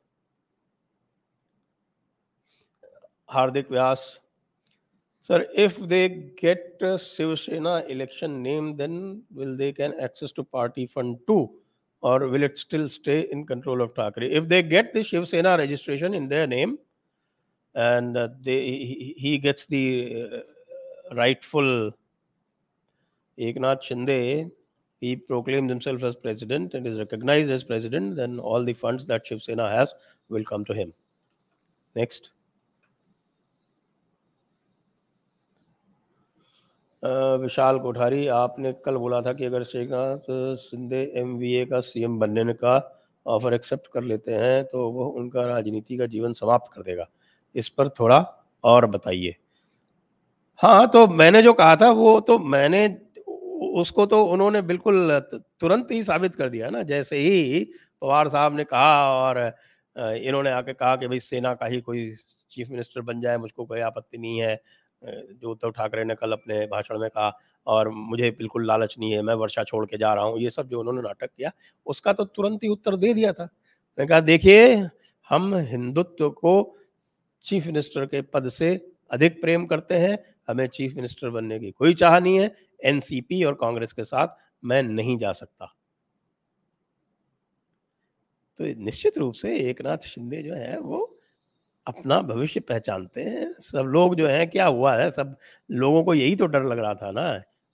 Hardik 3.29 3.67
Vyas. 3.67 4.19
Sir, 5.21 5.45
if 5.53 5.77
they 5.77 6.07
get 6.37 6.77
a 6.81 6.97
Shiv 6.97 7.39
Sena 7.39 7.83
election 7.89 8.41
name, 8.41 8.77
then 8.77 9.23
will 9.33 9.57
they 9.57 9.73
can 9.73 9.93
access 9.99 10.31
to 10.33 10.43
party 10.43 10.85
fund 10.87 11.17
too? 11.27 11.51
Or 12.01 12.27
will 12.27 12.43
it 12.43 12.57
still 12.57 12.87
stay 12.87 13.27
in 13.31 13.45
control 13.45 13.81
of 13.81 13.93
Thakre? 13.93 14.29
If 14.29 14.47
they 14.47 14.63
get 14.63 14.93
the 14.93 15.03
Shiv 15.03 15.27
Sena 15.27 15.57
registration 15.57 16.13
in 16.13 16.29
their 16.29 16.47
name 16.47 16.77
and 17.75 18.15
uh, 18.15 18.29
they, 18.41 19.13
he, 19.17 19.37
gets 19.37 19.65
the 19.65 20.29
uh, 20.31 21.15
rightful 21.15 21.91
Eknath 23.37 23.81
Shinde, 23.83 24.49
he 25.01 25.15
proclaims 25.15 25.69
himself 25.69 26.03
as 26.03 26.15
president 26.15 26.73
and 26.73 26.87
is 26.87 26.97
recognized 26.97 27.51
as 27.51 27.63
president, 27.63 28.15
then 28.15 28.39
all 28.39 28.63
the 28.63 28.73
funds 28.73 29.05
that 29.07 29.27
Shiv 29.27 29.43
Sena 29.43 29.69
has 29.69 29.93
will 30.29 30.45
come 30.45 30.63
to 30.65 30.73
him. 30.73 30.93
Next. 31.95 32.31
विशाल 37.03 37.77
कोठारी, 37.79 38.25
आपने 38.27 38.71
कल 38.85 38.95
बोला 38.95 39.21
था 39.21 39.33
कि 39.33 39.45
अगर 39.45 39.63
शेखनाथ 39.63 40.31
सिंधे 40.59 41.01
एम 41.15 41.37
का 41.69 41.79
CM 41.81 42.17
बनने 42.19 42.53
का 42.53 42.77
ऑफ़र 43.25 43.53
एक्सेप्ट 43.53 43.87
कर 43.93 44.03
लेते 44.03 44.33
हैं 44.33 44.63
तो 44.65 44.89
वो 44.91 45.05
उनका 45.11 45.45
राजनीति 45.47 45.97
का 45.97 46.05
जीवन 46.05 46.33
समाप्त 46.33 46.71
कर 46.73 46.81
देगा। 46.81 47.07
इस 47.55 47.69
पर 47.69 47.89
थोड़ा 47.89 48.19
और 48.63 48.85
बताइए। 48.85 49.35
हाँ 50.59 50.87
तो 50.89 51.07
मैंने 51.07 51.41
जो 51.41 51.53
कहा 51.53 51.75
था, 51.75 51.89
वो 51.91 52.19
तो 52.19 52.37
मैंने 52.39 52.87
उसको 53.77 54.05
तो 54.05 54.23
उन्होंने 54.25 54.61
बिल्कुल 54.61 55.19
तुरंत 55.59 55.91
ही 55.91 56.03
साबित 56.03 56.35
कर 56.35 56.49
दिया 56.49 56.69
ना। 56.69 56.81
जैसे 56.83 57.17
ही 57.17 57.63
पवार 58.01 58.29
साहब 58.29 58.55
ने 58.55 58.63
कहा 58.63 59.11
और 59.11 59.39
इन्होंने 59.95 60.51
आके 60.51 60.73
कहा 60.73 60.95
कि 60.95 61.07
भाई 61.07 61.19
सेना 61.19 61.53
का 61.53 61.65
ही 61.65 61.79
कोई 61.81 62.09
चीफ 62.51 62.69
मिनिस्टर 62.69 63.01
बन 63.01 63.21
जाए, 63.21 63.37
मुझको 63.37 63.65
कोई 63.65 63.79
आपत्ति 63.81 64.17
नहीं 64.17 64.41
है। 64.41 64.59
जो 65.03 65.51
उद्धव 65.51 65.71
ठाकरे 65.71 66.03
ने 66.03 66.15
कल 66.15 66.31
अपने 66.31 66.65
भाषण 66.65 66.99
में 66.99 67.09
कहा, 67.09 67.31
और 67.67 67.89
मुझे 67.89 68.31
बिल्कुल 68.31 68.67
लालच 68.67 68.95
नहीं 68.99 69.11
है, 69.11 69.21
मैं 69.21 69.33
वर्षा 69.33 69.63
छोड़ 69.63 69.85
के 69.85 69.97
जा 69.97 70.13
रहा 70.13 70.25
हूँ, 70.25 70.39
ये 70.39 70.49
सब 70.49 70.69
जो 70.69 70.79
उन्होंने 70.79 71.01
नाटक 71.01 71.29
किया, 71.37 71.51
उसका 71.85 72.13
तो 72.13 72.25
तुरंत 72.25 72.63
ही 72.63 72.69
उत्तर 72.69 72.95
दे 72.95 73.13
दिया 73.13 73.33
था। 73.33 73.43
मैंने 73.43 74.07
कहा, 74.07 74.19
देखिए, 74.19 74.75
हम 75.29 75.55
हिंदुत्व 75.55 76.29
को 76.29 76.75
चीफ 77.45 77.65
मिनिस्टर 77.65 78.05
के 78.05 78.21
पद 78.21 78.49
से 78.49 78.75
अधिक 79.11 79.41
प्रेम 79.41 79.65
करते 79.65 79.95
हैं, 79.95 80.17
हमें 80.47 80.67
चीफ 80.67 80.95
मिनिस्टर 80.95 81.29
बनने 81.29 81.59
की 81.59 81.71
कोई 81.71 81.93
चाह 81.93 82.19
नहीं 82.19 82.39
है, 82.39 82.55
एनसीपी 82.85 83.43
और 83.43 83.53
कांग्रेस 83.53 83.93
के 83.93 84.03
साथ 84.05 84.27
मैं 84.63 84.83
नहीं 84.83 85.17
जा 85.17 85.31
सकता। 85.31 85.73
तो 88.59 88.65
निश्चित 88.83 89.17
रूप 89.17 89.33
से 89.33 89.55
एक 89.59 89.81
नाथ 89.81 89.97
शिंदे 89.97 90.41
जो 90.43 90.53
है, 90.53 90.79
वो 90.79 91.16
अपना 91.87 92.21
भविष्य 92.21 92.59
पहचानते 92.59 93.21
हैं। 93.21 93.53
सब 93.61 93.83
लोग 93.87 94.15
जो 94.15 94.27
है, 94.27 94.45
क्या 94.45 94.65
हुआ 94.67 94.95
है? 94.95 95.09
सब 95.11 95.35
लोगों 95.71 96.03
को 96.03 96.13
यही 96.13 96.35
तो 96.35 96.45
डर 96.45 96.63
लग 96.63 96.79
रहा 96.79 96.93
था 96.95 97.11
ना? 97.11 97.27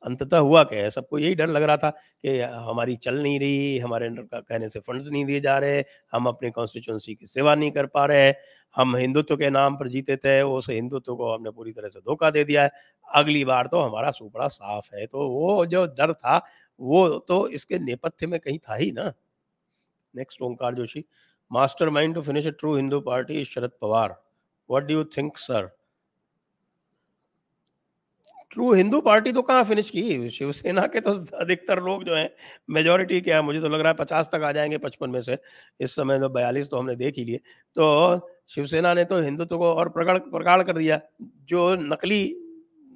अंततः 0.04 0.38
हुआ 0.38 0.64
क्या 0.64 0.80
है? 0.84 0.90
सबको 0.90 1.18
यही 1.20 1.36
डर 1.36 1.48
लग 1.48 1.64
रहा 1.64 1.78
था 1.78 1.90
कि 1.90 2.40
हमारी 2.42 2.96
चल 2.96 3.22
नहीं 3.24 3.40
रही, 3.40 3.78
हमारे 3.80 4.10
कहने 4.34 4.70
से 4.70 4.80
फंड्स 4.80 5.08
नहीं 5.10 5.26
दिए 5.26 5.40
जा 5.42 5.58
रहे, 5.58 5.84
हम 6.14 6.26
अपने 6.28 6.50
कॉन्स्टिट्यूंसी 6.52 7.16
की 7.16 7.28
सेवा 7.28 7.56
नहीं 7.56 7.72
कर 7.72 7.86
पा 7.86 8.06
रहे 8.06 8.34
हम 8.76 8.96
हिंदुत्व 8.96 9.36
के 9.38 9.50
नाम 9.50 9.76
पर 9.78 9.88
जीते 9.90 10.18
थे, 10.18 10.42
उस 10.42 10.70
हिंदुत्व 10.70 11.16
को 11.16 11.34
हमने 11.34 11.52
पूरी 11.52 11.72
तरह 11.72 11.90
से 11.90 12.00
धोखा 12.00 12.30
दे 12.30 12.44
दिया 12.44 12.64
है। 12.64 12.72
अगली 13.16 13.44
बार 13.46 13.68
तो 13.68 13.82
हमारा 13.82 14.12
सुपड़ा 14.12 14.48
साफ़ 14.48 14.96
है। 14.96 15.06
तो 15.08 15.28
वो 15.30 15.66
जो 15.66 15.86
डर 15.88 16.14
था, 16.14 16.38
वो 16.80 17.08
तो 17.20 17.48
इसके 17.50 17.80
नेपथ्य 17.80 18.28
में 18.28 18.40
कहीं 18.40 18.60
था 18.60 18.76
ही 18.76 18.92
ना। 18.92 19.12
Next 20.16 20.42
Omkar 20.42 20.76
Joshi. 20.76 21.06
Mastermind 21.52 22.16
to 22.16 22.24
finish 22.24 22.46
a 22.46 22.52
true 22.52 22.76
Hindu 22.76 23.04
party 23.04 23.42
is 23.42 23.48
Sharad 23.48 23.72
Pawar. 23.82 24.16
What 24.68 24.88
do 24.88 24.94
you 24.94 25.06
think, 25.06 25.38
sir? 25.38 25.70
True 28.52 28.74
Hindu 28.74 29.00
party 29.02 29.32
तो 29.34 29.42
कहाँ 29.42 29.64
फिनिश 29.64 29.90
की? 29.90 30.30
शिवसेना 30.30 30.82
के 30.88 31.00
तो 31.02 31.12
अधिकतर 31.38 31.80
लोग 31.84 32.04
जो 32.04 32.16
हैं 32.16 32.30
मेजोरिटी 32.70 33.22
क्या 33.22 33.36
है। 33.36 33.42
मुझे 33.42 33.62
तो 33.62 33.70
लग 33.70 33.80
रहा 33.80 33.88
है 33.88 33.94
पचास 33.94 34.30
तक 34.34 34.42
आ 34.44 34.52
जाएँगे 34.52 34.78
पचपन 34.78 35.10
में 35.10 35.22
से। 35.22 35.38
इस 35.80 35.96
समय 35.96 36.20
तो 36.20 36.30
बयालीस 36.30 36.70
तो 36.70 36.78
हमने 36.78 36.96
देख 36.96 37.18
ही 37.18 37.26
लिए। 37.26 37.38
तो 37.76 38.30
शिवसेना 38.50 38.94
ने 38.94 39.06
तो 39.06 39.22
हिंदुत्व 39.22 39.58
को 39.58 39.74
और 39.74 39.90
प्रकड़ 39.90 40.18
प्रगाढ़ 40.20 40.64
कर 40.64 40.78
दिया। 40.78 41.00
जो 41.22 41.76
नकली 41.76 42.22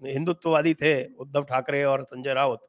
हिंदुत्ववादी 0.05 0.73
थे 0.73 1.05
उद्धव 1.05 1.43
ठाकरे 1.43 1.83
और 1.83 2.03
संजय 2.03 2.33
राउत 2.33 2.67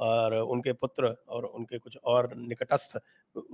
और 0.00 0.34
उनके 0.34 0.72
पुत्र 0.74 1.14
और 1.28 1.44
उनके 1.44 1.78
कुछ 1.78 1.96
और 1.96 2.32
निकटस्थ 2.36 2.96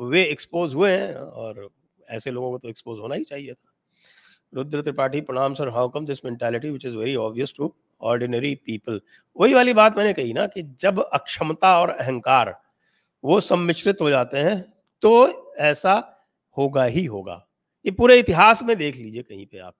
वे 0.03 0.23
एक्सपोज 0.25 0.75
हुए 0.75 0.91
हैं 0.93 1.15
और 1.15 1.69
ऐसे 2.09 2.31
लोगों 2.31 2.51
को 2.51 2.59
तो 2.59 2.69
एक्सपोज 2.69 2.99
होना 3.01 3.15
ही 3.15 3.25
चाहिए 3.25 3.55
था। 3.55 3.73
रुद्र 4.53 4.83
त्रिपाठी, 4.83 5.21
प्रणाम 5.21 5.55
sir 5.55 5.69
how 5.69 5.89
come 5.89 6.07
this 6.07 6.25
mentality 6.25 6.71
which 6.71 6.85
is 6.87 6.97
very 6.97 7.15
obvious 7.17 7.55
to 7.57 7.73
ordinary 8.01 8.55
people 8.57 9.01
वही 9.37 9.55
वाली 9.55 9.73
बात 9.75 9.97
मैंने 9.97 10.13
कही 10.13 10.33
ना 10.33 10.47
कि 10.47 10.63
जब 10.81 11.01
अक्षमता 11.03 11.79
और 11.81 11.91
अहंकार 11.91 12.55
वो 13.25 13.41
सम्मिश्रित 13.43 14.01
हो 14.01 14.11
जाते 14.11 14.39
हैं 14.39 14.61
तो 15.03 15.13
ऐसा 15.61 15.95
होगा 16.57 16.85
ही 16.85 17.05
होगा। 17.05 17.43
ये 17.85 17.91
पूरे 17.93 18.19
इतिहास 18.19 18.63
में 18.63 18.77
देख 18.77 18.97
लीजिए 18.97 19.23
कहीं 19.23 19.47
पे 19.47 19.59
आप। 19.59 19.75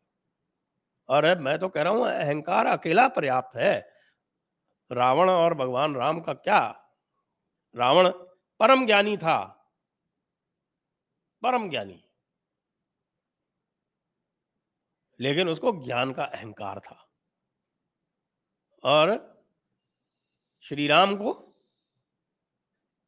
और 1.09 1.39
मैं 1.39 1.59
तो 1.59 1.69
कह 1.69 1.83
रहा 1.83 1.93
हूँ, 1.93 2.07
अहंकार 2.07 2.67
अकेला 2.67 3.07
पर्याप्त 3.09 3.57
है। 3.57 3.89
रावण 4.93 5.31
और 5.31 5.55
भगवान 5.55 5.95
राम 5.95 6.21
का 6.21 6.35
क्या? 6.35 6.91
रावण 7.77 8.11
परम 8.59 8.87
ज्ञानी 8.87 9.17
था। 9.17 9.45
परम 11.43 11.71
ज्ञानी। 11.71 12.05
लेकिन 15.21 15.49
उसको 15.49 15.85
ज्ञान 15.85 16.13
का 16.13 16.25
अहंकार 16.25 16.81
था। 16.81 17.09
और 18.85 19.37
श्री 20.61 20.87
राम 20.87 21.17
को 21.17 21.31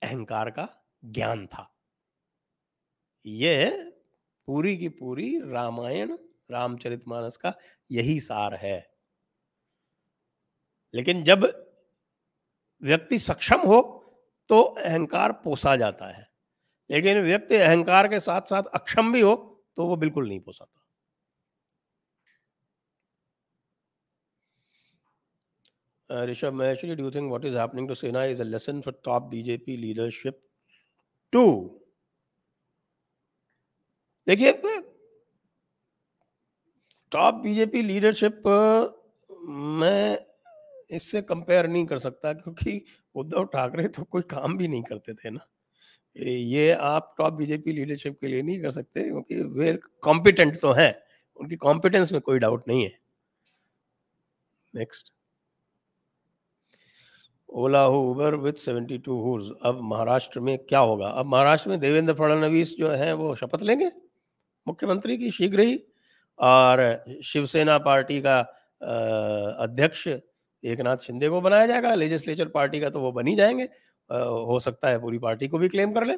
अहंकार 0.02 0.50
का 0.50 0.84
ज्ञान 1.04 1.46
था। 1.46 1.74
यह 3.26 3.92
पूरी 4.46 4.78
की 4.78 4.88
पूरी 4.88 5.40
रामायण, 5.40 6.18
रामचरितमानस 6.50 7.36
का 7.36 7.54
यही 7.90 8.20
सार 8.20 8.54
है। 8.54 8.96
लेकिन 10.94 11.24
जब 11.24 11.67
व्यक्ति 12.82 13.18
सक्षम 13.18 13.60
हो 13.60 13.80
तो 14.50 14.60
अहंकार 14.62 15.32
पोसा 15.44 15.76
जाता 15.76 16.06
है। 16.08 16.26
लेकिन 16.90 17.20
व्यक्ति 17.22 17.56
अहंकार 17.56 18.08
के 18.08 18.20
साथ 18.20 18.42
साथ 18.42 18.62
अक्षम 18.74 19.12
भी 19.12 19.20
हो 19.20 19.34
तो 19.76 19.86
वो 19.86 19.96
बिल्कुल 19.96 20.28
नहीं 20.28 20.40
पोसाता। 20.40 20.74
Rishabh 26.10 26.52
Maheshwari 26.52 26.94
do 26.96 27.10
think 27.10 27.28
what 27.28 27.44
is 27.44 27.56
happening 27.56 27.88
to 27.88 27.94
Sena 27.94 28.24
is 28.24 28.40
a 28.42 28.44
lesson 28.44 28.80
for 28.80 29.00
top 29.04 29.22
BJP 29.30 29.76
leadership 29.76 30.40
to 31.32 31.44
देखिए 34.26 34.52
टॉप 37.12 37.34
बीजेपी 37.34 37.82
लीडरशिप 37.82 38.42
मैं 39.80 40.27
इससे 40.90 41.22
कंपेयर 41.22 41.66
नहीं 41.66 41.84
कर 41.86 41.98
सकता 41.98 42.32
क्योंकि 42.32 42.82
उद्धव 43.14 43.44
ठाकरे 43.46 43.86
तो 43.88 44.02
कोई 44.04 44.22
काम 44.30 44.56
भी 44.58 44.68
नहीं 44.68 44.82
करते 44.82 45.14
थे 45.14 45.30
ना। 45.30 45.46
ये 46.16 46.70
आप 46.72 47.14
टॉप 47.18 47.32
बीजेपी 47.32 47.72
लीडरशिप 47.72 48.18
के 48.20 48.28
लिए 48.28 48.42
नहीं 48.42 48.60
कर 48.60 48.70
सकते 48.70 49.02
क्योंकि 49.02 49.34
वे 49.34 49.72
कॉम्पिटेंट 50.02 50.60
तो 50.60 50.72
हैं, 50.72 50.94
उनकी 51.36 51.56
कॉम्पिटेंस 51.58 52.12
में 52.12 52.20
कोई 52.20 52.38
डाउट 52.38 52.68
नहीं 52.68 52.84
है। 52.84 52.98
Next 54.74 55.12
Ola 57.48 57.86
Uber 57.88 58.34
with 58.36 58.52
seventy 58.54 58.98
two 58.98 59.20
hours 59.20 59.50
अब 59.64 59.80
महाराष्ट्र 59.82 60.40
में 60.40 60.56
क्या 60.58 60.78
होगा? 60.80 61.06
अब 61.06 61.26
महाराष्ट्र 61.26 61.70
में 61.70 61.78
देवेंद्र 61.80 62.14
फडणवीस 62.14 62.74
जो 62.78 62.90
है, 62.90 63.12
वो 63.12 63.34
शपथ 63.36 63.62
लेंगे? 63.62 63.90
मुख्यमंत्री 64.66 65.16
की 65.18 65.30
शीघ्र 65.30 65.60
ही। 65.60 65.78
और 66.38 67.04
शिवसेना 67.24 67.78
पार्टी 67.80 68.20
का 68.20 68.38
अध्यक्ष 69.60 70.08
एक 70.64 70.80
नाथ 70.80 70.96
शिंदे 70.98 71.28
को 71.28 71.40
बनाया 71.40 71.66
जाएगा 71.66 71.94
लेजिस्लेचर 71.94 72.48
पार्टी 72.50 72.80
का 72.80 72.90
तो 72.90 73.00
वो 73.00 73.12
बन 73.12 73.34
जाएँगे। 73.36 73.64
हो 74.10 74.58
सकता 74.60 74.88
है 74.88 74.98
पूरी 75.00 75.18
पार्टी 75.18 75.48
को 75.48 75.58
भी 75.58 75.68
क्लेम 75.68 75.92
कर 75.92 76.04
ले। 76.06 76.14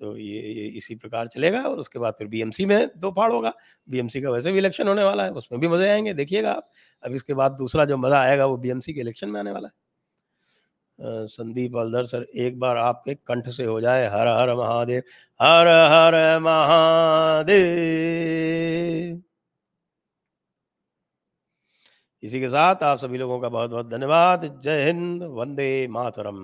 तो 0.00 0.16
ये, 0.16 0.40
ये 0.52 0.66
इसी 0.76 0.94
प्रकार 0.96 1.26
चलेगा 1.28 1.60
और 1.60 1.78
उसके 1.78 1.98
बाद 1.98 2.14
फिर 2.18 2.26
बीएमसी 2.28 2.66
में 2.66 2.88
दो 2.96 3.10
फाड़ 3.12 3.32
होगा। 3.32 3.52
बीएमसी 3.88 4.20
का 4.22 4.30
वैसे 4.30 4.52
भी 4.52 4.58
इलेक्शन 4.58 4.88
होने 4.88 5.04
वाला 5.04 5.24
है 5.24 5.30
उसमें 5.32 5.60
भी 5.60 5.68
मज़े 5.68 5.88
आएँगे 5.90 6.14
देखिएगा 6.14 6.52
आप। 6.52 6.70
अब 7.02 7.14
इसके 7.14 7.34
बाद 7.34 7.52
दूसरा 7.58 7.84
जो 7.84 7.96
मज़ा 7.96 8.20
आएगा 8.20 8.46
वो 8.46 8.56
बीएमसी 8.58 8.94
के 8.94 9.00
इलेक्शन 9.00 9.28
में 9.28 9.40
आने 9.40 9.50
वाला 9.52 9.68
है। 9.68 11.26
संदीप 11.28 11.76
अलदर 11.76 12.04
सर 12.06 12.22
एक 12.36 12.58
बार 12.58 12.76
आपके 12.76 13.14
कंठ 13.16 13.48
से 13.50 13.64
हो 13.64 13.80
जाए 13.80 14.06
हर 14.10 14.28
हर 14.28 14.54
महादेव 14.56 15.02
हर 15.40 15.68
हर 15.68 16.38
महादेव। 16.40 17.56
इसी 22.22 22.40
के 22.40 22.48
साथ 22.48 22.82
आप 22.82 22.98
सभी 22.98 23.18
लोगों 23.18 23.40
का 23.40 23.48
बहुत 23.48 23.70
बहुत 23.70 23.90
धन्यवाद। 23.90 24.60
जय 24.62 24.84
हिंद 24.84 25.22
वंदे 25.22 25.88
मातरम। 25.88 26.38